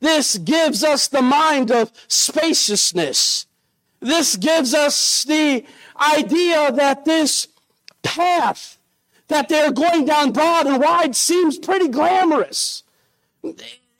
This 0.00 0.36
gives 0.38 0.82
us 0.82 1.08
the 1.08 1.22
mind 1.22 1.70
of 1.70 1.92
spaciousness. 2.08 3.46
This 4.00 4.36
gives 4.36 4.74
us 4.74 5.24
the 5.24 5.64
idea 5.96 6.72
that 6.72 7.04
this 7.04 7.48
path 8.02 8.77
that 9.28 9.48
they're 9.48 9.72
going 9.72 10.04
down 10.04 10.32
broad 10.32 10.66
and 10.66 10.80
wide 10.80 11.14
seems 11.14 11.58
pretty 11.58 11.88
glamorous. 11.88 12.82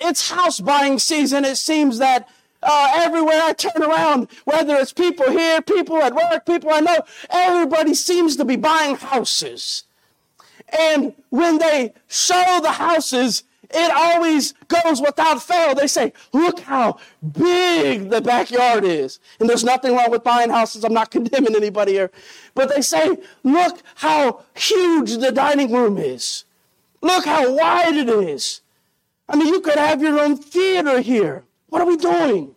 It's 0.00 0.30
house 0.30 0.60
buying 0.60 0.98
season. 0.98 1.44
It 1.44 1.56
seems 1.56 1.98
that 1.98 2.28
uh, 2.62 2.92
everywhere 2.96 3.40
I 3.42 3.52
turn 3.52 3.82
around, 3.82 4.28
whether 4.44 4.76
it's 4.76 4.92
people 4.92 5.30
here, 5.30 5.62
people 5.62 5.98
at 5.98 6.14
work, 6.14 6.44
people 6.46 6.70
I 6.72 6.80
know, 6.80 7.00
everybody 7.30 7.94
seems 7.94 8.36
to 8.36 8.44
be 8.44 8.56
buying 8.56 8.96
houses. 8.96 9.84
And 10.76 11.14
when 11.30 11.58
they 11.58 11.94
show 12.08 12.58
the 12.62 12.72
houses, 12.72 13.44
it 13.70 13.90
always 13.92 14.54
goes 14.68 15.00
without 15.00 15.42
fail. 15.42 15.74
They 15.74 15.86
say, 15.86 16.12
look 16.32 16.60
how 16.60 16.98
big 17.32 18.10
the 18.10 18.20
backyard 18.20 18.84
is. 18.84 19.20
And 19.40 19.48
there's 19.48 19.64
nothing 19.64 19.94
wrong 19.94 20.10
with 20.10 20.24
buying 20.24 20.50
houses. 20.50 20.84
I'm 20.84 20.94
not 20.94 21.10
condemning 21.12 21.54
anybody 21.54 21.92
here. 21.92 22.10
But 22.54 22.74
they 22.74 22.82
say, 22.82 23.18
look 23.42 23.82
how 23.96 24.42
huge 24.54 25.18
the 25.18 25.32
dining 25.32 25.72
room 25.72 25.98
is. 25.98 26.44
Look 27.02 27.26
how 27.26 27.52
wide 27.52 27.94
it 27.94 28.08
is. 28.08 28.62
I 29.28 29.36
mean, 29.36 29.48
you 29.48 29.60
could 29.60 29.76
have 29.76 30.00
your 30.00 30.18
own 30.18 30.36
theater 30.36 31.00
here. 31.00 31.44
What 31.68 31.82
are 31.82 31.86
we 31.86 31.96
doing? 31.96 32.54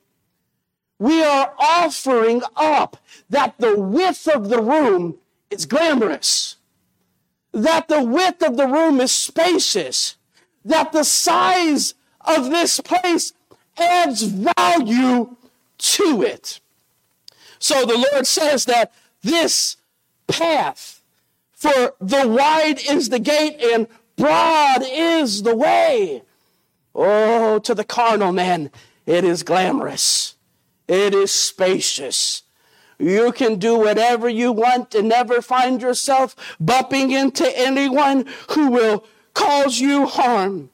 We 0.99 1.23
are 1.23 1.53
offering 1.59 2.41
up 2.55 2.97
that 3.29 3.55
the 3.57 3.77
width 3.77 4.27
of 4.27 4.49
the 4.49 4.61
room 4.61 5.17
is 5.49 5.65
glamorous, 5.65 6.57
that 7.51 7.87
the 7.87 8.03
width 8.03 8.41
of 8.41 8.55
the 8.55 8.67
room 8.67 9.01
is 9.01 9.11
spacious, 9.11 10.15
that 10.65 10.91
the 10.91 11.03
size 11.03 11.93
of 12.21 12.49
this 12.49 12.79
place 12.79 13.33
adds 13.77 14.23
value 14.23 15.35
to 15.77 16.21
it. 16.21 16.59
So 17.59 17.85
the 17.85 18.07
Lord 18.11 18.25
says 18.27 18.65
that 18.65 18.91
this 19.21 19.77
path, 20.27 21.01
for 21.53 21.93
the 21.99 22.27
wide 22.27 22.79
is 22.89 23.09
the 23.09 23.19
gate 23.19 23.61
and 23.61 23.87
broad 24.15 24.83
is 24.83 25.43
the 25.43 25.55
way. 25.55 26.23
Oh, 26.93 27.59
to 27.59 27.73
the 27.73 27.83
carnal 27.83 28.31
man, 28.31 28.71
it 29.05 29.23
is 29.23 29.43
glamorous. 29.43 30.35
It 30.87 31.13
is 31.13 31.31
spacious. 31.31 32.43
You 32.99 33.31
can 33.31 33.57
do 33.57 33.77
whatever 33.77 34.29
you 34.29 34.51
want 34.51 34.93
and 34.93 35.09
never 35.09 35.41
find 35.41 35.81
yourself 35.81 36.35
bumping 36.59 37.11
into 37.11 37.57
anyone 37.57 38.27
who 38.49 38.69
will 38.69 39.05
cause 39.33 39.79
you 39.79 40.07
harm. 40.07 40.69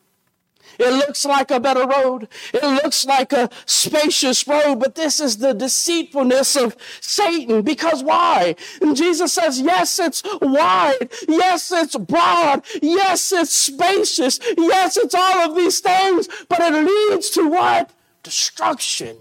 It 0.79 0.91
looks 0.91 1.25
like 1.25 1.51
a 1.51 1.59
better 1.59 1.87
road. 1.87 2.27
It 2.53 2.63
looks 2.63 3.05
like 3.05 3.33
a 3.33 3.49
spacious 3.65 4.47
road, 4.47 4.75
but 4.75 4.95
this 4.95 5.19
is 5.19 5.37
the 5.37 5.53
deceitfulness 5.53 6.55
of 6.55 6.75
Satan. 7.01 7.61
Because 7.63 8.03
why? 8.03 8.55
And 8.81 8.95
Jesus 8.95 9.33
says, 9.33 9.59
yes, 9.59 9.99
it's 9.99 10.21
wide. 10.41 11.09
Yes, 11.27 11.71
it's 11.71 11.95
broad. 11.95 12.63
Yes, 12.81 13.31
it's 13.31 13.55
spacious. 13.55 14.39
Yes, 14.57 14.97
it's 14.97 15.15
all 15.15 15.49
of 15.49 15.55
these 15.55 15.79
things, 15.79 16.27
but 16.47 16.59
it 16.61 16.73
leads 16.73 17.29
to 17.31 17.49
what? 17.49 17.91
Destruction. 18.23 19.17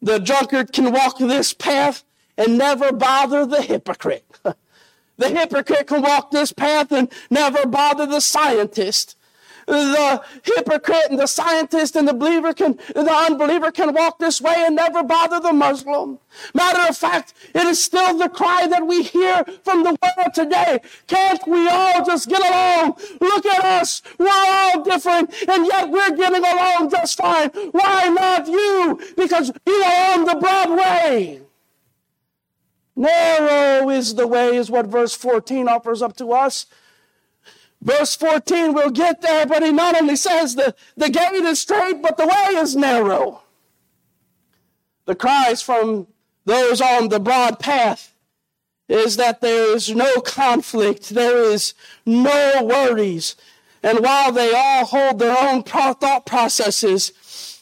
The 0.00 0.18
drunkard 0.18 0.72
can 0.72 0.92
walk 0.92 1.18
this 1.18 1.52
path 1.52 2.04
and 2.36 2.58
never 2.58 2.92
bother 2.92 3.46
the 3.46 3.62
hypocrite. 3.62 4.24
the 5.18 5.28
hypocrite 5.28 5.86
can 5.86 6.02
walk 6.02 6.30
this 6.30 6.52
path 6.52 6.92
and 6.92 7.10
never 7.30 7.66
bother 7.66 8.06
the 8.06 8.20
scientist 8.20 9.16
the 9.66 10.22
hypocrite 10.42 11.10
and 11.10 11.18
the 11.18 11.26
scientist 11.26 11.96
and 11.96 12.06
the 12.06 12.14
believer 12.14 12.52
can, 12.54 12.78
the 12.94 13.12
unbeliever 13.12 13.72
can 13.72 13.92
walk 13.92 14.18
this 14.18 14.40
way 14.40 14.54
and 14.58 14.76
never 14.76 15.02
bother 15.02 15.40
the 15.40 15.52
Muslim. 15.52 16.18
Matter 16.54 16.88
of 16.88 16.96
fact, 16.96 17.34
it 17.54 17.66
is 17.66 17.82
still 17.82 18.16
the 18.16 18.28
cry 18.28 18.66
that 18.68 18.86
we 18.86 19.02
hear 19.02 19.44
from 19.64 19.82
the 19.82 19.96
world 20.02 20.34
today. 20.34 20.78
Can't 21.06 21.46
we 21.46 21.68
all 21.68 22.04
just 22.04 22.28
get 22.28 22.40
along? 22.40 22.96
Look 23.20 23.46
at 23.46 23.64
us. 23.64 24.02
We're 24.18 24.28
all 24.30 24.82
different 24.82 25.34
and 25.48 25.66
yet 25.66 25.90
we're 25.90 26.16
getting 26.16 26.44
along 26.44 26.90
just 26.90 27.18
fine. 27.18 27.50
Why 27.72 28.08
not 28.08 28.46
you? 28.46 29.00
Because 29.16 29.50
you 29.66 29.74
are 29.74 30.18
on 30.18 30.24
the 30.24 30.36
broad 30.36 30.70
way. 30.78 31.45
Narrow 32.96 33.90
is 33.90 34.14
the 34.14 34.26
way, 34.26 34.56
is 34.56 34.70
what 34.70 34.86
verse 34.86 35.14
14 35.14 35.68
offers 35.68 36.00
up 36.00 36.16
to 36.16 36.32
us. 36.32 36.66
Verse 37.82 38.16
14, 38.16 38.72
we'll 38.72 38.90
get 38.90 39.20
there, 39.20 39.44
but 39.46 39.62
he 39.62 39.70
not 39.70 39.94
only 39.94 40.16
says 40.16 40.54
the, 40.54 40.74
the 40.96 41.10
gate 41.10 41.34
is 41.34 41.60
straight, 41.60 42.00
but 42.00 42.16
the 42.16 42.26
way 42.26 42.54
is 42.56 42.74
narrow. 42.74 43.42
The 45.04 45.14
cries 45.14 45.60
from 45.60 46.06
those 46.46 46.80
on 46.80 47.10
the 47.10 47.20
broad 47.20 47.60
path 47.60 48.14
is 48.88 49.16
that 49.16 49.40
there 49.40 49.76
is 49.76 49.94
no 49.94 50.20
conflict, 50.20 51.10
there 51.10 51.36
is 51.36 51.74
no 52.06 52.62
worries. 52.64 53.36
And 53.82 54.00
while 54.00 54.32
they 54.32 54.52
all 54.54 54.86
hold 54.86 55.18
their 55.18 55.36
own 55.38 55.62
thought 55.62 56.24
processes, 56.24 57.60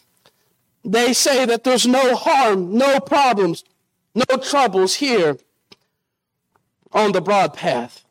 they 0.84 1.12
say 1.12 1.44
that 1.44 1.64
there's 1.64 1.86
no 1.86 2.14
harm, 2.14 2.76
no 2.76 3.00
problems, 3.00 3.64
no 4.14 4.36
troubles 4.38 4.96
here 4.96 5.38
on 6.92 7.12
the 7.12 7.20
broad 7.20 7.54
path. 7.54 8.04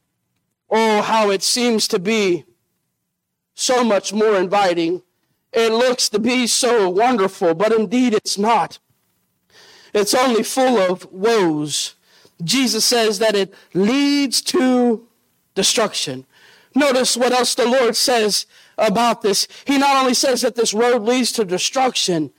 Oh, 0.70 1.02
how 1.02 1.30
it 1.30 1.44
seems 1.44 1.88
to 1.90 2.00
be 2.00 2.46
so 3.54 3.84
much 3.84 4.12
more 4.12 4.36
inviting. 4.36 5.04
It 5.52 5.72
looks 5.72 6.10
to 6.10 6.20
be 6.20 6.48
so 6.48 6.90
wonderful, 6.90 7.54
but 7.54 7.72
indeed 7.72 8.14
it's 8.14 8.38
not. 8.38 8.80
It's 9.94 10.14
only 10.14 10.44
full 10.44 10.78
of 10.78 11.06
woes. 11.12 11.96
Jesus 12.44 12.84
says 12.84 13.20
that 13.20 13.36
it 13.36 13.54
leads 13.74 14.42
to 14.42 15.08
destruction. 15.54 16.26
Notice 16.76 17.16
what 17.16 17.32
else 17.32 17.54
the 17.54 17.68
Lord 17.68 17.96
says 17.96 18.48
about 18.78 19.22
this. 19.22 19.48
He 19.66 19.78
not 19.78 19.96
only 19.96 20.16
says 20.16 20.42
that 20.42 20.56
this 20.56 20.74
road 20.74 21.04
leads 21.04 21.32
to 21.34 21.46
destruction, 21.46 22.32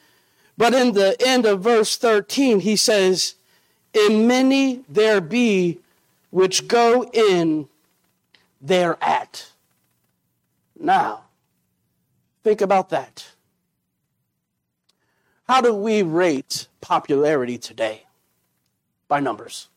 but 0.58 0.74
in 0.74 0.92
the 0.92 1.16
end 1.24 1.46
of 1.46 1.60
verse 1.60 1.96
13, 1.96 2.60
he 2.60 2.74
says, 2.74 3.36
In 3.94 4.26
many 4.26 4.84
there 4.88 5.20
be 5.20 5.78
which 6.30 6.66
go 6.66 7.08
in 7.12 7.68
they're 8.60 8.98
at. 9.02 9.52
Now, 10.78 11.24
think 12.42 12.60
about 12.60 12.90
that. 12.90 13.26
How 15.46 15.60
do 15.60 15.74
we 15.74 16.02
rate 16.02 16.66
popularity 16.80 17.58
today? 17.58 18.06
By 19.06 19.20
numbers. 19.20 19.68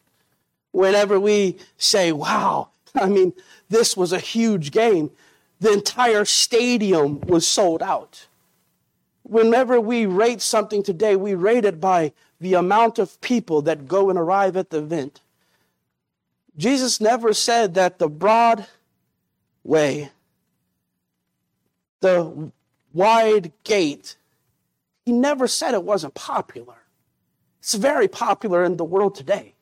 Whenever 0.72 1.20
we 1.20 1.58
say, 1.78 2.12
wow, 2.12 2.70
I 2.96 3.08
mean, 3.08 3.34
this 3.70 3.98
was 3.98 4.14
a 4.14 4.20
huge 4.20 4.72
game, 4.72 5.12
the 5.60 5.74
entire 5.74 6.24
stadium 6.24 7.20
was 7.22 7.46
sold 7.46 7.84
out. 7.84 8.28
Whenever 9.28 9.80
we 9.80 10.06
rate 10.06 10.42
something 10.42 10.84
today, 10.84 11.16
we 11.16 11.34
rate 11.34 11.66
it 11.66 11.82
by 11.82 12.14
the 12.40 12.54
amount 12.54 13.00
of 13.00 13.20
people 13.22 13.62
that 13.64 13.88
go 13.88 14.10
and 14.10 14.18
arrive 14.18 14.56
at 14.56 14.70
the 14.70 14.78
event. 14.78 15.22
Jesus 16.58 17.02
never 17.02 17.34
said 17.34 17.74
that 17.76 18.00
the 18.00 18.08
broad 18.08 18.68
way, 19.64 20.10
the 22.00 22.52
wide 22.94 23.52
gate 23.64 24.16
he 25.08 25.14
never 25.14 25.48
said 25.48 25.74
it 25.74 25.86
wasn't 25.86 26.16
popular. 26.16 26.76
It's 27.60 27.76
very 27.76 28.10
popular 28.10 28.66
in 28.66 28.76
the 28.76 28.84
world 28.84 29.16
today. 29.16 29.54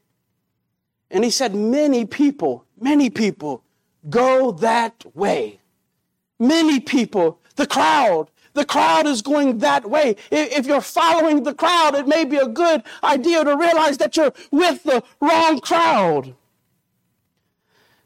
And 1.11 1.23
he 1.23 1.29
said, 1.29 1.53
many 1.53 2.03
people, 2.03 2.65
many 2.81 3.11
people 3.11 3.61
go 4.09 4.53
that 4.53 5.05
way. 5.13 5.59
Many 6.39 6.79
people, 6.79 7.37
the 7.57 7.67
crowd, 7.67 8.31
the 8.55 8.65
crowd 8.65 9.05
is 9.05 9.21
going 9.21 9.59
that 9.59 9.87
way. 9.89 10.15
If 10.31 10.65
you're 10.65 10.81
following 10.81 11.43
the 11.43 11.53
crowd, 11.53 11.93
it 11.93 12.07
may 12.07 12.25
be 12.25 12.37
a 12.37 12.47
good 12.47 12.81
idea 13.03 13.43
to 13.43 13.55
realize 13.55 13.97
that 13.99 14.17
you're 14.17 14.33
with 14.49 14.83
the 14.83 15.03
wrong 15.21 15.59
crowd. 15.59 16.33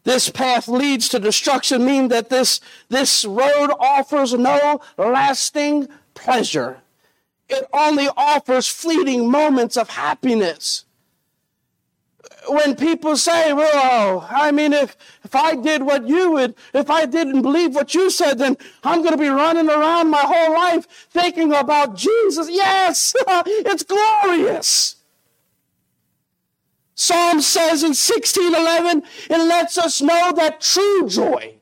This 0.03 0.29
path 0.29 0.67
leads 0.67 1.07
to 1.09 1.19
destruction, 1.19 1.85
meaning 1.85 2.07
that 2.09 2.29
this, 2.29 2.59
this 2.89 3.25
road 3.25 3.71
offers 3.79 4.33
no 4.33 4.81
lasting 4.97 5.88
pleasure. 6.15 6.81
It 7.47 7.67
only 7.73 8.07
offers 8.17 8.67
fleeting 8.67 9.29
moments 9.29 9.77
of 9.77 9.89
happiness 9.89 10.85
when 12.49 12.75
people 12.75 13.15
say, 13.15 13.53
well, 13.53 14.27
I 14.29 14.51
mean, 14.51 14.73
if, 14.73 14.97
if 15.23 15.35
I 15.35 15.55
did 15.55 15.83
what 15.83 16.07
you 16.07 16.31
would, 16.31 16.55
if 16.73 16.89
I 16.89 17.05
didn't 17.05 17.41
believe 17.41 17.75
what 17.75 17.93
you 17.93 18.09
said, 18.09 18.39
then 18.39 18.57
I'm 18.83 19.01
going 19.01 19.12
to 19.12 19.17
be 19.17 19.29
running 19.29 19.69
around 19.69 20.09
my 20.09 20.21
whole 20.21 20.53
life 20.53 20.88
thinking 21.09 21.53
about 21.53 21.95
Jesus. 21.95 22.49
Yes, 22.49 23.13
it's 23.27 23.83
glorious. 23.83 24.95
Psalm 26.95 27.41
says 27.41 27.83
in 27.83 27.89
1611, 27.89 29.03
it 29.29 29.47
lets 29.47 29.77
us 29.77 30.01
know 30.01 30.33
that 30.35 30.59
true 30.59 31.07
joy 31.07 31.58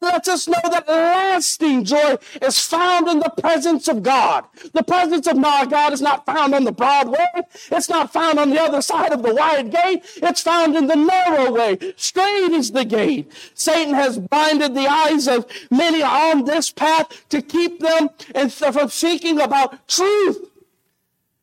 lets 0.00 0.28
us 0.28 0.48
know 0.48 0.60
that 0.70 0.88
lasting 0.88 1.84
joy 1.84 2.16
is 2.42 2.60
found 2.60 3.08
in 3.08 3.18
the 3.18 3.32
presence 3.40 3.88
of 3.88 4.02
God. 4.02 4.44
The 4.72 4.82
presence 4.82 5.26
of 5.26 5.36
my 5.36 5.66
God 5.66 5.92
is 5.92 6.00
not 6.00 6.26
found 6.26 6.54
on 6.54 6.64
the 6.64 6.72
broad 6.72 7.08
way. 7.08 7.42
It's 7.70 7.88
not 7.88 8.12
found 8.12 8.38
on 8.38 8.50
the 8.50 8.60
other 8.60 8.82
side 8.82 9.12
of 9.12 9.22
the 9.22 9.34
wide 9.34 9.70
gate. 9.70 10.02
It's 10.16 10.42
found 10.42 10.76
in 10.76 10.86
the 10.86 10.96
narrow 10.96 11.52
way. 11.52 11.78
Straight 11.96 12.52
is 12.52 12.72
the 12.72 12.84
gate. 12.84 13.32
Satan 13.54 13.94
has 13.94 14.18
blinded 14.18 14.74
the 14.74 14.86
eyes 14.86 15.28
of 15.28 15.46
many 15.70 16.02
on 16.02 16.44
this 16.44 16.70
path 16.70 17.28
to 17.30 17.42
keep 17.42 17.80
them 17.80 18.10
from 18.50 18.88
thinking 18.88 19.40
about 19.40 19.86
truth. 19.88 20.50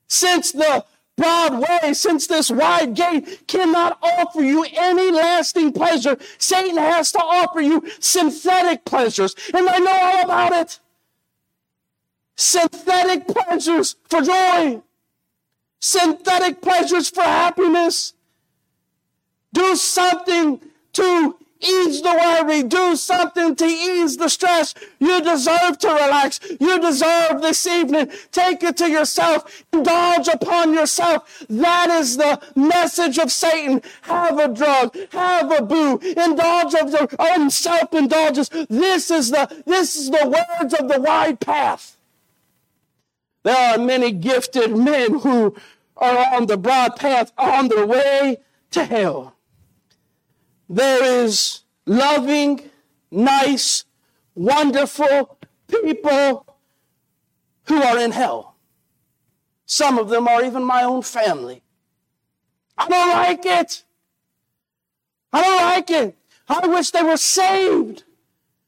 Since 0.07 0.51
the 0.51 0.85
broad 1.15 1.59
way, 1.59 1.93
since 1.93 2.27
this 2.27 2.49
wide 2.49 2.95
gate 2.95 3.47
cannot 3.47 3.99
offer 4.01 4.41
you 4.41 4.65
any 4.73 5.11
lasting 5.11 5.73
pleasure, 5.73 6.17
Satan 6.37 6.77
has 6.77 7.11
to 7.11 7.19
offer 7.19 7.61
you 7.61 7.83
synthetic 7.99 8.85
pleasures. 8.85 9.35
And 9.53 9.67
I 9.69 9.79
know 9.79 9.99
all 10.01 10.25
about 10.25 10.53
it. 10.53 10.79
Synthetic 12.35 13.27
pleasures 13.27 13.95
for 14.09 14.21
joy. 14.21 14.81
Synthetic 15.79 16.61
pleasures 16.61 17.09
for 17.09 17.23
happiness. 17.23 18.13
Do 19.53 19.75
something 19.75 20.59
to 20.93 21.37
ease 21.63 22.01
the 22.01 22.11
worry. 22.11 22.63
Do 22.63 22.95
something 22.95 23.55
to 23.55 23.65
ease 23.65 24.17
the 24.17 24.29
stress. 24.29 24.73
You 24.99 25.21
deserve 25.21 25.77
to 25.79 25.87
relax. 25.87 26.39
You 26.59 26.79
deserve 26.79 27.41
this 27.41 27.65
evening. 27.65 28.11
Take 28.31 28.63
it 28.63 28.77
to 28.77 28.89
yourself. 28.89 29.63
Indulge 29.71 30.27
upon 30.27 30.73
yourself. 30.73 31.45
That 31.49 31.89
is 31.89 32.17
the 32.17 32.41
message 32.55 33.17
of 33.17 33.31
Satan. 33.31 33.81
Have 34.01 34.39
a 34.39 34.47
drug. 34.47 34.95
Have 35.11 35.51
a 35.51 35.61
boo. 35.61 35.99
Indulge 35.99 36.75
of 36.75 36.91
your 36.91 37.07
own 37.19 37.49
self-indulgence. 37.49 38.49
This 38.69 39.11
is 39.11 39.31
the, 39.31 39.63
this 39.65 39.95
is 39.95 40.09
the 40.09 40.27
words 40.27 40.73
of 40.73 40.87
the 40.87 40.99
wide 40.99 41.39
path. 41.39 41.97
There 43.43 43.73
are 43.73 43.77
many 43.77 44.11
gifted 44.11 44.75
men 44.75 45.19
who 45.19 45.55
are 45.97 46.35
on 46.35 46.47
the 46.47 46.57
broad 46.57 46.95
path 46.95 47.31
on 47.37 47.67
their 47.67 47.85
way 47.85 48.37
to 48.71 48.85
hell 48.85 49.32
there 50.69 51.23
is 51.23 51.61
loving, 51.85 52.69
nice, 53.11 53.85
wonderful 54.35 55.37
people 55.67 56.45
who 57.65 57.81
are 57.81 57.99
in 57.99 58.11
hell. 58.11 58.55
Some 59.65 59.97
of 59.97 60.09
them 60.09 60.27
are 60.27 60.43
even 60.43 60.63
my 60.63 60.83
own 60.83 61.01
family. 61.01 61.63
I 62.77 62.87
don't 62.87 63.09
like 63.09 63.45
it. 63.45 63.83
I 65.31 65.41
don't 65.41 65.61
like 65.61 65.89
it. 65.89 66.15
I 66.47 66.67
wish 66.67 66.91
they 66.91 67.03
were 67.03 67.17
saved. 67.17 68.03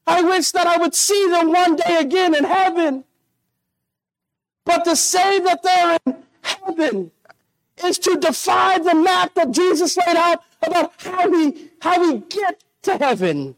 I 0.08 0.22
wish 0.22 0.52
that 0.52 0.68
I 0.68 0.78
would 0.78 0.96
see 0.96 1.28
them 1.30 1.52
one 1.52 1.76
day 1.76 1.98
again 2.00 2.36
in 2.36 2.44
heaven. 2.44 3.04
But 4.64 4.86
to 4.86 4.96
say 4.96 5.40
that 5.40 5.64
they're 5.64 5.98
in 6.06 6.24
heaven 6.42 7.12
is 7.84 8.00
to 8.00 8.18
defy 8.18 8.80
the 8.80 8.96
map 8.96 9.34
that 9.36 9.52
Jesus 9.52 9.98
laid 9.98 10.16
out 10.16 10.42
about 10.62 10.94
how 10.98 11.30
we, 11.30 11.72
how 11.86 12.02
we 12.02 12.18
get 12.18 12.64
to 12.82 12.98
heaven. 12.98 13.56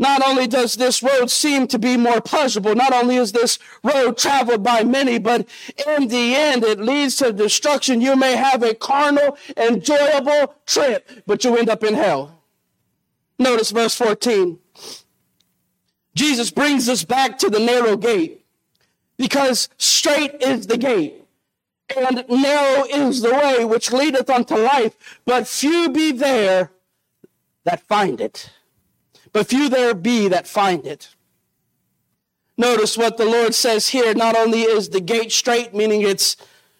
Not 0.00 0.20
only 0.26 0.48
does 0.48 0.74
this 0.74 1.00
road 1.00 1.30
seem 1.30 1.68
to 1.68 1.78
be 1.78 1.96
more 1.96 2.20
pleasurable, 2.20 2.74
not 2.74 2.92
only 2.92 3.16
is 3.16 3.30
this 3.30 3.60
road 3.84 4.18
traveled 4.18 4.64
by 4.64 4.82
many, 4.82 5.18
but 5.18 5.46
in 5.86 6.08
the 6.08 6.34
end 6.34 6.64
it 6.64 6.80
leads 6.80 7.16
to 7.16 7.32
destruction. 7.32 8.00
You 8.00 8.16
may 8.16 8.34
have 8.34 8.64
a 8.64 8.74
carnal, 8.74 9.38
enjoyable 9.56 10.56
trip, 10.66 11.08
but 11.24 11.44
you 11.44 11.56
end 11.56 11.68
up 11.68 11.84
in 11.84 11.94
hell. 11.94 12.42
Notice 13.38 13.70
verse 13.70 13.94
14. 13.94 14.58
Jesus 16.16 16.50
brings 16.50 16.88
us 16.88 17.04
back 17.04 17.38
to 17.38 17.48
the 17.48 17.60
narrow 17.60 17.96
gate 17.96 18.44
because 19.16 19.68
straight 19.78 20.42
is 20.42 20.66
the 20.66 20.78
gate 20.78 21.19
and 21.96 22.24
narrow 22.28 22.84
is 22.84 23.22
the 23.22 23.32
way 23.32 23.64
which 23.64 23.92
leadeth 23.92 24.30
unto 24.30 24.54
life, 24.54 25.20
but 25.24 25.46
few 25.46 25.90
be 25.90 26.12
there 26.12 26.70
that 27.64 27.80
find 27.86 28.20
it. 28.20 28.50
But 29.32 29.48
few 29.48 29.68
there 29.68 29.94
be 29.94 30.28
that 30.28 30.46
find 30.46 30.86
it. 30.86 31.14
Notice 32.56 32.98
what 32.98 33.16
the 33.16 33.24
Lord 33.24 33.54
says 33.54 33.88
here. 33.88 34.14
Not 34.14 34.36
only 34.36 34.62
is 34.62 34.90
the 34.90 35.00
gate 35.00 35.32
straight, 35.32 35.72
meaning 35.74 36.02
it's 36.02 36.36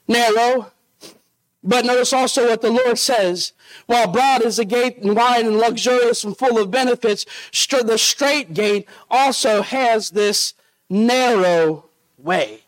narrow, 0.08 0.72
but 1.62 1.84
notice 1.84 2.12
also 2.12 2.48
what 2.48 2.60
the 2.60 2.70
Lord 2.70 2.98
says. 2.98 3.52
While 3.86 4.08
broad 4.08 4.42
is 4.42 4.56
the 4.56 4.64
gate 4.64 4.98
and 4.98 5.14
wide 5.14 5.46
and 5.46 5.58
luxurious 5.58 6.24
and 6.24 6.36
full 6.36 6.58
of 6.58 6.70
benefits, 6.70 7.24
the 7.52 7.98
straight 7.98 8.52
gate 8.52 8.88
also 9.10 9.62
has 9.62 10.10
this 10.10 10.54
narrow 10.88 11.84
way 12.18 12.64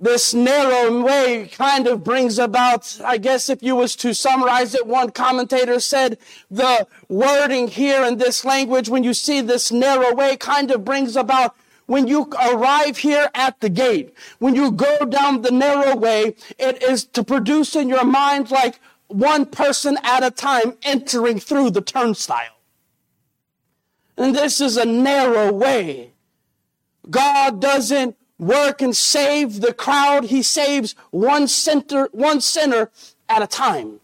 this 0.00 0.32
narrow 0.32 1.02
way 1.02 1.46
kind 1.52 1.86
of 1.86 2.02
brings 2.02 2.38
about, 2.38 2.98
I 3.04 3.18
guess 3.18 3.50
if 3.50 3.62
you 3.62 3.76
was 3.76 3.94
to 3.96 4.14
summarize 4.14 4.74
it, 4.74 4.86
one 4.86 5.10
commentator 5.10 5.78
said 5.78 6.16
the 6.50 6.86
wording 7.08 7.68
here 7.68 8.02
in 8.04 8.16
this 8.16 8.44
language, 8.44 8.88
when 8.88 9.04
you 9.04 9.12
see 9.12 9.42
this 9.42 9.70
narrow 9.70 10.14
way, 10.14 10.38
kind 10.38 10.70
of 10.70 10.86
brings 10.86 11.16
about 11.16 11.54
when 11.84 12.06
you 12.06 12.30
arrive 12.40 12.98
here 12.98 13.28
at 13.34 13.60
the 13.60 13.68
gate, 13.68 14.14
when 14.38 14.54
you 14.54 14.70
go 14.70 15.04
down 15.04 15.42
the 15.42 15.50
narrow 15.50 15.94
way, 15.94 16.34
it 16.58 16.82
is 16.82 17.04
to 17.04 17.22
produce 17.22 17.76
in 17.76 17.88
your 17.88 18.04
mind 18.04 18.50
like 18.50 18.80
one 19.08 19.44
person 19.44 19.98
at 20.02 20.24
a 20.24 20.30
time 20.30 20.78
entering 20.82 21.38
through 21.38 21.70
the 21.70 21.82
turnstile. 21.82 22.56
And 24.16 24.34
this 24.34 24.60
is 24.60 24.76
a 24.76 24.84
narrow 24.84 25.52
way. 25.52 26.12
God 27.10 27.60
doesn't 27.60 28.16
work 28.40 28.80
and 28.82 28.96
save 28.96 29.60
the 29.60 29.72
crowd. 29.72 30.24
He 30.24 30.42
saves 30.42 30.94
one 31.10 31.46
center, 31.46 32.08
one 32.12 32.40
sinner 32.40 32.90
at 33.28 33.42
a 33.42 33.46
time. 33.46 34.00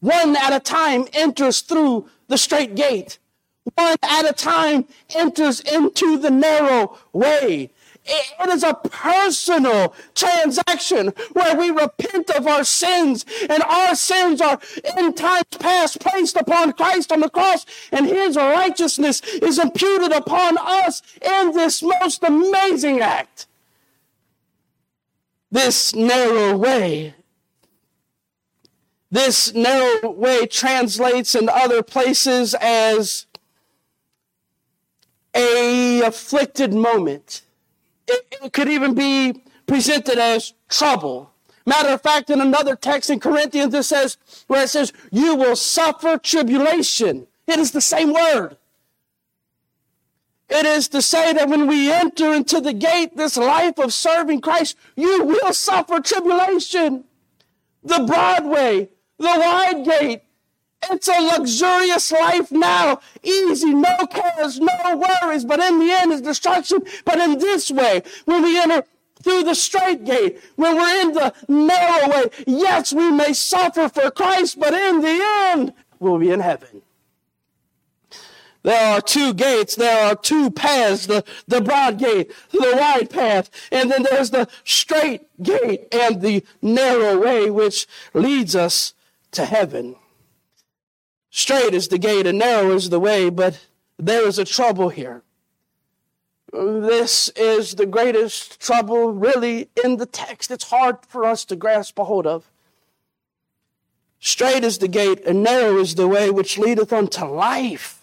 One 0.00 0.36
at 0.36 0.52
a 0.52 0.60
time 0.60 1.06
enters 1.12 1.60
through 1.60 2.08
the 2.28 2.38
straight 2.38 2.74
gate. 2.74 3.18
One 3.74 3.96
at 4.02 4.28
a 4.28 4.32
time 4.32 4.86
enters 5.14 5.60
into 5.60 6.18
the 6.18 6.30
narrow 6.30 6.98
way. 7.12 7.70
It 8.04 8.48
is 8.48 8.64
a 8.64 8.74
personal 8.74 9.94
transaction 10.14 11.12
where 11.34 11.56
we 11.56 11.70
repent 11.70 12.30
of 12.30 12.48
our 12.48 12.64
sins 12.64 13.24
and 13.48 13.62
our 13.62 13.94
sins 13.94 14.40
are 14.40 14.58
in 14.98 15.12
times 15.12 15.44
past 15.60 16.00
placed 16.00 16.36
upon 16.36 16.72
Christ 16.72 17.12
on 17.12 17.20
the 17.20 17.30
cross 17.30 17.64
and 17.92 18.06
his 18.06 18.36
righteousness 18.36 19.22
is 19.40 19.60
imputed 19.60 20.10
upon 20.10 20.58
us 20.58 21.02
in 21.24 21.52
this 21.52 21.80
most 21.80 22.24
amazing 22.24 23.00
act 23.00 23.46
this 25.52 25.94
narrow 25.94 26.56
way. 26.56 27.14
This 29.10 29.52
narrow 29.54 30.10
way 30.10 30.46
translates 30.46 31.34
in 31.34 31.48
other 31.48 31.82
places 31.82 32.54
as 32.54 33.26
a 35.34 36.00
afflicted 36.00 36.72
moment. 36.72 37.42
It, 38.08 38.34
it 38.42 38.52
could 38.54 38.68
even 38.68 38.94
be 38.94 39.42
presented 39.66 40.18
as 40.18 40.54
trouble. 40.68 41.30
Matter 41.66 41.90
of 41.90 42.00
fact, 42.00 42.30
in 42.30 42.40
another 42.40 42.74
text 42.74 43.10
in 43.10 43.20
Corinthians, 43.20 43.74
it 43.74 43.84
says, 43.84 44.16
where 44.46 44.64
it 44.64 44.70
says, 44.70 44.92
you 45.10 45.36
will 45.36 45.54
suffer 45.54 46.16
tribulation. 46.18 47.26
It 47.46 47.58
is 47.58 47.70
the 47.72 47.80
same 47.80 48.12
word. 48.12 48.56
It 50.54 50.66
is 50.66 50.88
to 50.88 51.00
say 51.00 51.32
that 51.32 51.48
when 51.48 51.66
we 51.66 51.90
enter 51.90 52.34
into 52.34 52.60
the 52.60 52.74
gate, 52.74 53.16
this 53.16 53.38
life 53.38 53.78
of 53.78 53.90
serving 53.94 54.42
Christ, 54.42 54.76
you 54.96 55.24
will 55.24 55.54
suffer 55.54 55.98
tribulation. 55.98 57.04
The 57.82 58.00
broad 58.00 58.44
way, 58.44 58.90
the 59.18 59.24
wide 59.24 59.82
gate, 59.82 60.20
it's 60.90 61.08
a 61.08 61.20
luxurious 61.20 62.12
life 62.12 62.52
now. 62.52 63.00
Easy, 63.22 63.72
no 63.72 63.96
cares, 64.10 64.60
no 64.60 65.02
worries, 65.22 65.46
but 65.46 65.58
in 65.58 65.78
the 65.78 65.90
end 65.90 66.12
is 66.12 66.20
destruction. 66.20 66.80
But 67.06 67.18
in 67.18 67.38
this 67.38 67.70
way, 67.70 68.02
when 68.26 68.42
we 68.42 68.60
enter 68.60 68.84
through 69.22 69.44
the 69.44 69.54
straight 69.54 70.04
gate, 70.04 70.38
when 70.56 70.76
we're 70.76 71.00
in 71.00 71.12
the 71.12 71.32
narrow 71.48 72.10
way, 72.10 72.24
yes, 72.46 72.92
we 72.92 73.10
may 73.10 73.32
suffer 73.32 73.88
for 73.88 74.10
Christ, 74.10 74.60
but 74.60 74.74
in 74.74 75.00
the 75.00 75.18
end, 75.22 75.72
we'll 75.98 76.18
be 76.18 76.30
in 76.30 76.40
heaven. 76.40 76.82
There 78.62 78.94
are 78.94 79.00
two 79.00 79.34
gates. 79.34 79.74
There 79.74 80.06
are 80.06 80.14
two 80.14 80.50
paths. 80.50 81.06
The, 81.06 81.24
the 81.48 81.60
broad 81.60 81.98
gate, 81.98 82.32
the 82.52 82.74
wide 82.76 83.10
path. 83.10 83.50
And 83.72 83.90
then 83.90 84.04
there's 84.04 84.30
the 84.30 84.48
straight 84.64 85.22
gate 85.42 85.88
and 85.92 86.20
the 86.20 86.44
narrow 86.60 87.18
way, 87.18 87.50
which 87.50 87.86
leads 88.14 88.54
us 88.54 88.94
to 89.32 89.44
heaven. 89.44 89.96
Straight 91.30 91.74
is 91.74 91.88
the 91.88 91.98
gate 91.98 92.26
and 92.26 92.38
narrow 92.38 92.72
is 92.72 92.90
the 92.90 93.00
way, 93.00 93.30
but 93.30 93.66
there 93.98 94.26
is 94.26 94.38
a 94.38 94.44
trouble 94.44 94.90
here. 94.90 95.22
This 96.52 97.30
is 97.30 97.76
the 97.76 97.86
greatest 97.86 98.60
trouble 98.60 99.12
really 99.12 99.70
in 99.82 99.96
the 99.96 100.04
text. 100.06 100.50
It's 100.50 100.68
hard 100.68 100.98
for 101.08 101.24
us 101.24 101.46
to 101.46 101.56
grasp 101.56 101.98
a 101.98 102.04
hold 102.04 102.26
of. 102.26 102.50
Straight 104.20 104.62
is 104.62 104.78
the 104.78 104.88
gate 104.88 105.24
and 105.26 105.42
narrow 105.42 105.78
is 105.78 105.94
the 105.94 106.06
way 106.06 106.30
which 106.30 106.58
leadeth 106.58 106.92
unto 106.92 107.24
life. 107.24 108.01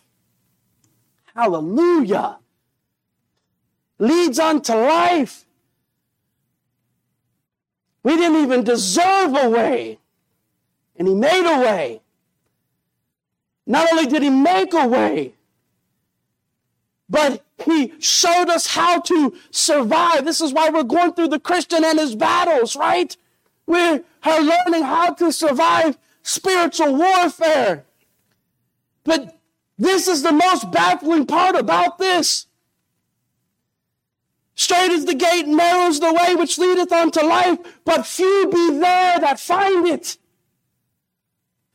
Hallelujah. 1.35 2.37
Leads 3.97 4.39
unto 4.39 4.73
life. 4.73 5.45
We 8.03 8.15
didn't 8.15 8.43
even 8.43 8.63
deserve 8.63 9.35
a 9.35 9.49
way, 9.49 9.99
and 10.97 11.07
He 11.07 11.13
made 11.13 11.45
a 11.45 11.59
way. 11.59 12.01
Not 13.69 13.91
only 13.91 14.07
did 14.07 14.23
he 14.23 14.31
make 14.31 14.73
a 14.73 14.87
way, 14.87 15.35
but 17.07 17.45
he 17.63 17.93
showed 17.99 18.49
us 18.49 18.65
how 18.65 18.99
to 19.01 19.35
survive. 19.51 20.25
This 20.25 20.41
is 20.41 20.51
why 20.51 20.69
we're 20.69 20.81
going 20.81 21.13
through 21.13 21.27
the 21.27 21.39
Christian 21.39 21.83
and 21.85 21.99
his 21.99 22.15
battles, 22.15 22.75
right? 22.75 23.15
We 23.67 23.79
are 23.79 24.41
learning 24.41 24.83
how 24.83 25.13
to 25.13 25.31
survive 25.31 25.99
spiritual 26.23 26.95
warfare. 26.95 27.85
But 29.03 29.38
this 29.79 30.09
is 30.09 30.21
the 30.21 30.33
most 30.33 30.69
baffling 30.71 31.25
part 31.25 31.55
about 31.55 31.97
this. 31.97 32.47
Straight 34.53 34.91
is 34.91 35.05
the 35.05 35.15
gate, 35.15 35.47
narrow 35.47 35.87
is 35.87 36.01
the 36.01 36.13
way 36.13 36.35
which 36.35 36.57
leadeth 36.57 36.91
unto 36.91 37.21
life, 37.21 37.57
but 37.85 38.05
few 38.05 38.49
be 38.51 38.77
there 38.77 39.17
that 39.21 39.39
find 39.39 39.87
it. 39.87 40.17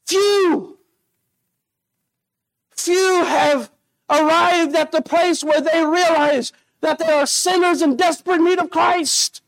Few. 0.07 0.79
Few 2.77 3.25
have 3.25 3.71
arrived 4.11 4.77
at 4.77 4.93
the 4.93 5.01
place 5.01 5.43
where 5.43 5.63
they 5.63 5.83
realize 5.83 6.53
that 6.83 6.99
they 6.99 7.11
are 7.11 7.27
sinners 7.27 7.81
in 7.81 7.97
desperate 7.97 8.43
need 8.43 8.59
of 8.59 8.69
Christ. 8.69 9.41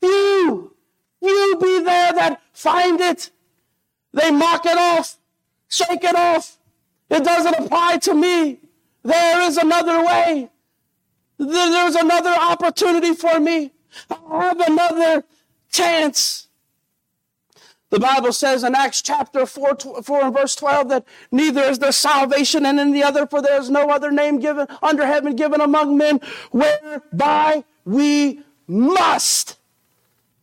Few, 0.00 0.74
few 1.20 1.58
be 1.58 1.82
there 1.82 2.12
that 2.12 2.42
find 2.52 3.00
it. 3.00 3.30
They 4.12 4.30
mock 4.30 4.66
it 4.66 4.76
off, 4.76 5.16
shake 5.68 6.04
it 6.04 6.14
off. 6.14 6.57
It 7.10 7.24
doesn't 7.24 7.54
apply 7.54 7.98
to 7.98 8.14
me. 8.14 8.60
There 9.02 9.40
is 9.42 9.56
another 9.56 10.04
way. 10.04 10.50
There's 11.38 11.94
another 11.94 12.30
opportunity 12.30 13.14
for 13.14 13.38
me. 13.40 13.72
I 14.10 14.44
have 14.44 14.60
another 14.60 15.24
chance. 15.70 16.48
The 17.90 17.98
Bible 17.98 18.32
says 18.32 18.64
in 18.64 18.74
Acts 18.74 19.00
chapter 19.00 19.46
4, 19.46 20.02
4 20.02 20.22
and 20.24 20.34
verse 20.34 20.54
12 20.56 20.88
that 20.90 21.04
neither 21.32 21.62
is 21.62 21.78
there 21.78 21.92
salvation 21.92 22.66
in 22.66 22.92
the 22.92 23.02
other, 23.02 23.26
for 23.26 23.40
there 23.40 23.58
is 23.58 23.70
no 23.70 23.88
other 23.88 24.10
name 24.10 24.40
given 24.40 24.66
under 24.82 25.06
heaven 25.06 25.34
given 25.36 25.62
among 25.62 25.96
men 25.96 26.20
whereby 26.50 27.64
we 27.86 28.42
must 28.66 29.56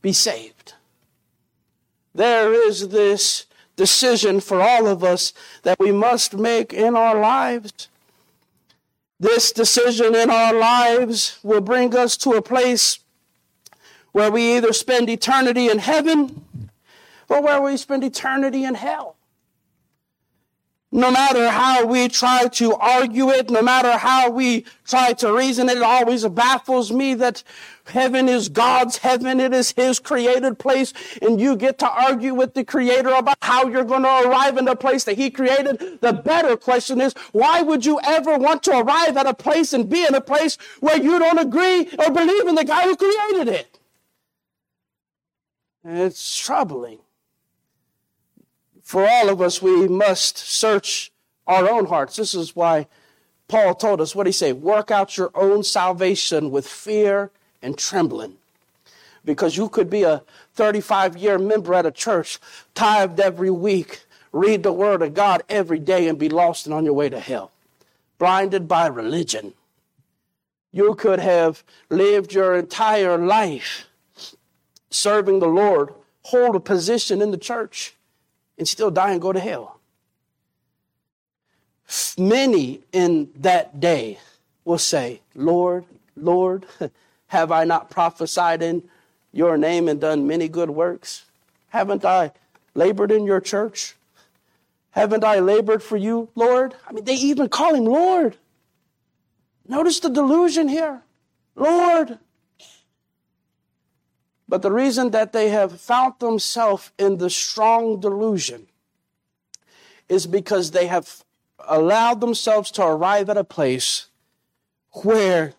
be 0.02 0.12
saved. 0.12 0.74
There 2.16 2.52
is 2.52 2.90
this 2.90 3.46
decision 3.76 4.40
for 4.40 4.62
all 4.62 4.88
of 4.88 5.04
us 5.04 5.34
that 5.64 5.80
we 5.80 5.92
must 5.92 6.36
make 6.36 6.74
in 6.74 6.96
our 6.96 7.20
lives. 7.20 7.88
This 9.20 9.52
decision 9.52 10.16
in 10.16 10.30
our 10.30 10.54
lives 10.54 11.40
will 11.44 11.62
bring 11.62 11.96
us 11.96 12.18
to 12.18 12.32
a 12.32 12.42
place 12.42 13.00
where 14.12 14.32
we 14.32 14.58
either 14.58 14.74
spend 14.74 15.10
eternity 15.10 15.70
in 15.70 15.80
heaven 15.80 16.44
or 17.30 17.42
where 17.42 17.62
we 17.62 17.78
spend 17.78 18.04
eternity 18.04 18.64
in 18.64 18.76
hell. 18.76 19.15
No 20.96 21.12
matter 21.12 21.50
how 21.50 21.86
we 21.86 22.08
try 22.08 22.48
to 22.48 22.74
argue 22.76 23.30
it, 23.30 23.50
no 23.50 23.62
matter 23.62 23.98
how 23.98 24.30
we 24.30 24.64
try 24.88 25.12
to 25.12 25.34
reason 25.34 25.68
it, 25.68 25.76
it 25.76 25.84
always 25.84 26.26
baffles 26.26 26.90
me 26.90 27.14
that 27.16 27.44
heaven 27.88 28.30
is 28.30 28.48
God's 28.48 29.00
heaven. 29.00 29.42
It 29.42 29.54
is 29.54 29.74
His 29.74 30.00
created 30.00 30.58
place. 30.58 30.94
And 31.22 31.42
you 31.42 31.58
get 31.58 31.80
to 31.80 31.90
argue 31.90 32.34
with 32.34 32.54
the 32.54 32.64
Creator 32.64 33.10
about 33.10 33.36
how 33.42 33.68
you're 33.68 33.84
going 33.84 34.04
to 34.04 34.30
arrive 34.30 34.58
in 34.58 34.64
the 34.64 34.78
place 34.78 35.04
that 35.04 35.18
He 35.18 35.30
created. 35.30 36.00
The 36.00 36.14
better 36.14 36.56
question 36.56 37.02
is, 37.02 37.14
why 37.34 37.62
would 37.62 37.86
you 37.86 38.00
ever 38.06 38.38
want 38.38 38.64
to 38.64 38.80
arrive 38.80 39.18
at 39.18 39.28
a 39.28 39.34
place 39.34 39.74
and 39.74 39.90
be 39.90 40.06
in 40.06 40.16
a 40.16 40.22
place 40.22 40.58
where 40.80 41.04
you 41.04 41.20
don't 41.20 41.40
agree 41.40 41.90
or 42.00 42.10
believe 42.10 42.48
in 42.48 42.56
the 42.56 42.64
guy 42.64 42.84
who 42.84 42.96
created 42.96 43.50
it? 43.50 43.80
It's 45.84 46.40
troubling 46.40 47.00
for 48.86 49.04
all 49.10 49.30
of 49.30 49.42
us, 49.42 49.64
we 49.64 49.88
must 49.88 50.38
search 50.38 51.12
our 51.48 51.68
own 51.68 51.88
hearts. 51.88 52.18
This 52.18 52.36
is 52.36 52.56
why 52.56 52.86
Paul 53.48 53.74
told 53.74 54.00
us 54.00 54.14
what 54.14 54.28
he 54.28 54.32
say, 54.32 54.54
work 54.54 54.92
out 54.92 55.18
your 55.18 55.32
own 55.34 55.64
salvation 55.64 56.52
with 56.52 56.68
fear 56.68 57.32
and 57.64 57.76
trembling. 57.80 58.38
Because 59.26 59.58
you 59.58 59.70
could 59.70 59.90
be 59.90 60.04
a 60.04 60.22
35 60.54 61.18
year 61.18 61.40
member 61.40 61.74
at 61.74 61.88
a 61.88 61.92
church, 61.92 62.38
tithed 62.76 63.20
every 63.20 63.50
week, 63.50 64.06
read 64.32 64.62
the 64.62 64.72
word 64.72 65.02
of 65.02 65.16
God 65.16 65.42
every 65.50 65.80
day, 65.80 66.08
and 66.08 66.20
be 66.20 66.30
lost 66.30 66.68
and 66.68 66.74
on 66.76 66.86
your 66.86 66.94
way 66.94 67.10
to 67.10 67.20
hell, 67.20 67.52
blinded 68.20 68.68
by 68.68 68.86
religion. 68.86 69.56
You 70.72 70.94
could 70.94 71.20
have 71.20 71.64
lived 71.90 72.34
your 72.34 72.56
entire 72.56 73.18
life 73.18 73.88
serving 74.92 75.40
the 75.40 75.48
Lord, 75.48 75.92
hold 76.22 76.56
a 76.56 76.60
position 76.60 77.20
in 77.20 77.32
the 77.32 77.38
church, 77.38 77.95
and 78.58 78.68
still 78.68 78.92
die 78.92 79.12
and 79.12 79.22
go 79.22 79.34
to 79.34 79.40
hell. 79.40 79.80
Many 82.18 82.82
in 82.92 83.30
that 83.38 83.80
day 83.80 84.20
will 84.64 84.78
say, 84.78 85.22
Lord, 85.36 85.86
Lord, 86.16 86.66
have 87.28 87.52
I 87.52 87.64
not 87.64 87.90
prophesied 87.90 88.62
in 88.62 88.84
your 89.32 89.58
name 89.58 89.88
and 89.88 90.00
done 90.00 90.26
many 90.26 90.48
good 90.48 90.70
works? 90.70 91.26
Haven't 91.70 92.06
I 92.06 92.32
labored 92.74 93.12
in 93.12 93.26
your 93.26 93.42
church? 93.42 93.96
Haven't 94.92 95.24
I 95.26 95.40
labored 95.40 95.84
for 95.84 95.98
you, 95.98 96.30
Lord? 96.36 96.74
I 96.88 96.94
mean, 96.94 97.04
they 97.04 97.16
even 97.16 97.50
call 97.50 97.76
him 97.76 97.86
Lord. 97.86 98.38
Notice 99.68 100.00
the 100.00 100.10
delusion 100.10 100.70
here. 100.70 101.02
Lord, 101.56 102.18
but 104.48 104.62
the 104.62 104.72
reason 104.72 105.12
that 105.12 105.34
they 105.34 105.50
have 105.50 105.80
found 105.80 106.14
themselves 106.20 106.92
in 106.98 107.18
the 107.18 107.30
strong 107.30 108.00
delusion 108.00 108.68
is 110.08 110.28
because 110.28 110.72
they 110.72 110.88
have 110.88 111.24
allowed 111.68 112.22
themselves 112.22 112.70
to 112.72 112.84
arrive 112.86 113.30
at 113.30 113.38
a 113.38 113.44
place 113.44 114.08
where, 115.04 115.54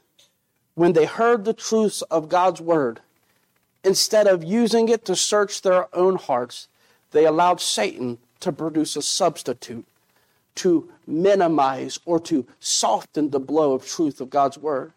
when 0.75 0.93
they 0.93 1.05
heard 1.05 1.45
the 1.45 1.53
truths 1.53 2.03
of 2.03 2.29
God's 2.29 2.61
word, 2.61 3.01
instead 3.83 4.27
of 4.27 4.45
using 4.45 4.89
it 4.89 5.05
to 5.05 5.17
search 5.17 5.63
their 5.63 5.95
own 5.95 6.17
hearts, 6.17 6.69
they 7.11 7.25
allowed 7.25 7.61
Satan 7.61 8.19
to 8.41 8.53
produce 8.53 8.95
a 8.97 9.03
substitute 9.03 9.87
to 10.57 10.91
minimize 11.07 12.01
or 12.05 12.19
to 12.19 12.47
soften 12.59 13.31
the 13.31 13.39
blow 13.39 13.75
of 13.75 13.87
truth 13.87 14.21
of 14.21 14.31
God's 14.31 14.59
word. 14.59 14.93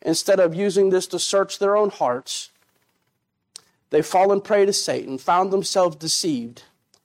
Instead 0.00 0.40
of 0.40 0.54
using 0.54 0.90
this 0.90 1.06
to 1.08 1.18
search 1.18 1.58
their 1.58 1.76
own 1.76 1.90
hearts, 1.90 2.50
They've 3.92 4.04
fallen 4.04 4.40
prey 4.40 4.64
to 4.64 4.72
Satan, 4.72 5.18
found 5.18 5.52
themselves 5.52 5.96
deceived, 5.96 6.62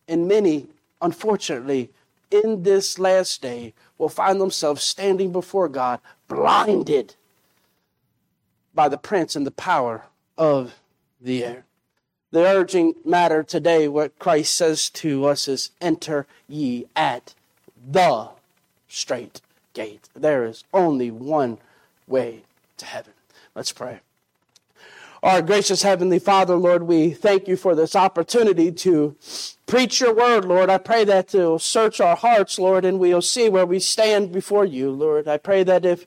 and 0.08 0.26
many, 0.26 0.68
unfortunately, 1.02 1.90
in 2.32 2.64
this 2.64 2.98
last 2.98 3.42
day 3.42 3.74
will 3.98 4.08
find 4.08 4.40
themselves 4.40 4.84
standing 4.84 5.34
before 5.34 5.68
God, 5.68 6.00
blinded 6.30 7.16
by 8.74 8.88
the 8.88 8.98
prince 8.98 9.36
and 9.36 9.46
the 9.46 9.52
power 9.52 10.06
of 10.38 10.76
the 11.20 11.44
air. 11.44 11.66
The 12.32 12.46
urging 12.46 12.94
matter 13.04 13.44
today, 13.44 13.90
what 13.90 14.18
Christ 14.18 14.56
says 14.56 14.90
to 14.92 15.26
us 15.26 15.50
is 15.50 15.72
enter 15.82 16.26
ye 16.48 16.86
at 16.96 17.36
the 17.86 18.30
straight 18.88 19.42
gate. 19.74 20.08
There 20.16 20.46
is 20.46 20.64
only 20.74 21.12
one 21.12 21.58
way 22.08 22.44
to 22.78 22.86
heaven. 22.86 23.14
Let's 23.56 23.74
pray. 23.74 24.00
Our 25.24 25.42
gracious 25.42 25.82
Heavenly 25.82 26.20
Father, 26.20 26.56
Lord, 26.56 26.84
we 26.84 27.10
thank 27.10 27.48
you 27.48 27.58
for 27.58 27.74
this 27.74 27.96
opportunity 27.96 28.72
to 28.72 29.16
preach 29.66 30.00
your 30.00 30.14
word, 30.14 30.46
Lord. 30.46 30.70
I 30.70 30.78
pray 30.78 31.06
that 31.06 31.34
you'll 31.34 31.58
search 31.58 32.00
our 32.00 32.16
hearts, 32.16 32.60
Lord, 32.60 32.86
and 32.86 33.00
we'll 33.00 33.24
see 33.24 33.50
where 33.50 33.66
we 33.66 33.80
stand 33.80 34.32
before 34.32 34.64
you, 34.64 34.92
Lord. 34.92 35.28
I 35.28 35.38
pray 35.38 35.64
that 35.64 35.86
if 35.86 36.06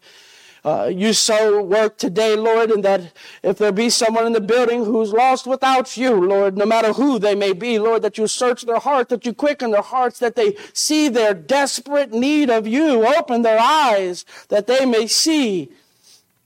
uh, 0.65 0.93
you 0.95 1.13
so 1.13 1.61
work 1.61 1.99
today, 1.99 2.37
Lord, 2.37 2.71
and 2.71 2.85
that 2.85 3.13
if 3.43 3.59
there 3.59 3.73
be 3.73 3.91
someone 3.91 4.29
in 4.29 4.33
the 4.33 4.41
building 4.41 4.85
who's 4.85 5.13
lost 5.13 5.45
without 5.45 5.97
you, 5.97 6.13
Lord, 6.15 6.57
no 6.57 6.65
matter 6.65 6.93
who 6.93 7.19
they 7.19 7.35
may 7.35 7.53
be, 7.53 7.81
Lord, 7.81 8.03
that 8.03 8.17
you 8.17 8.29
search 8.29 8.63
their 8.63 8.79
heart, 8.79 9.09
that 9.09 9.27
you 9.27 9.35
quicken 9.35 9.73
their 9.73 9.83
hearts, 9.83 10.21
that 10.21 10.37
they 10.37 10.57
see 10.73 11.09
their 11.09 11.35
desperate 11.35 12.13
need 12.13 12.49
of 12.49 12.65
you, 12.65 13.05
open 13.05 13.43
their 13.43 13.59
eyes, 13.59 14.25
that 14.51 14.69
they 14.69 14.87
may 14.87 15.09
see 15.09 15.69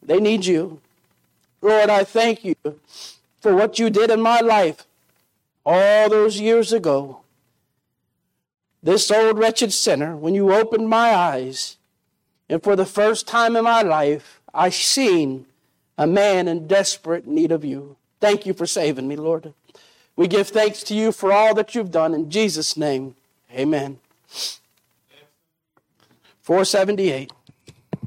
they 0.02 0.18
need 0.18 0.46
you. 0.46 0.80
Lord, 1.64 1.88
I 1.88 2.04
thank 2.04 2.44
you 2.44 2.54
for 3.40 3.54
what 3.54 3.78
you 3.78 3.88
did 3.88 4.10
in 4.10 4.20
my 4.20 4.40
life 4.40 4.84
all 5.64 6.10
those 6.10 6.38
years 6.38 6.74
ago. 6.74 7.20
This 8.82 9.10
old 9.10 9.38
wretched 9.38 9.72
sinner, 9.72 10.14
when 10.14 10.34
you 10.34 10.52
opened 10.52 10.90
my 10.90 11.14
eyes, 11.14 11.78
and 12.50 12.62
for 12.62 12.76
the 12.76 12.84
first 12.84 13.26
time 13.26 13.56
in 13.56 13.64
my 13.64 13.80
life, 13.80 14.42
I 14.52 14.68
seen 14.68 15.46
a 15.96 16.06
man 16.06 16.48
in 16.48 16.66
desperate 16.66 17.26
need 17.26 17.50
of 17.50 17.64
you. 17.64 17.96
Thank 18.20 18.44
you 18.44 18.52
for 18.52 18.66
saving 18.66 19.08
me, 19.08 19.16
Lord. 19.16 19.54
We 20.16 20.28
give 20.28 20.48
thanks 20.48 20.82
to 20.82 20.94
you 20.94 21.12
for 21.12 21.32
all 21.32 21.54
that 21.54 21.74
you've 21.74 21.90
done. 21.90 22.12
In 22.12 22.28
Jesus' 22.28 22.76
name, 22.76 23.16
amen. 23.50 24.00
478. 26.42 27.32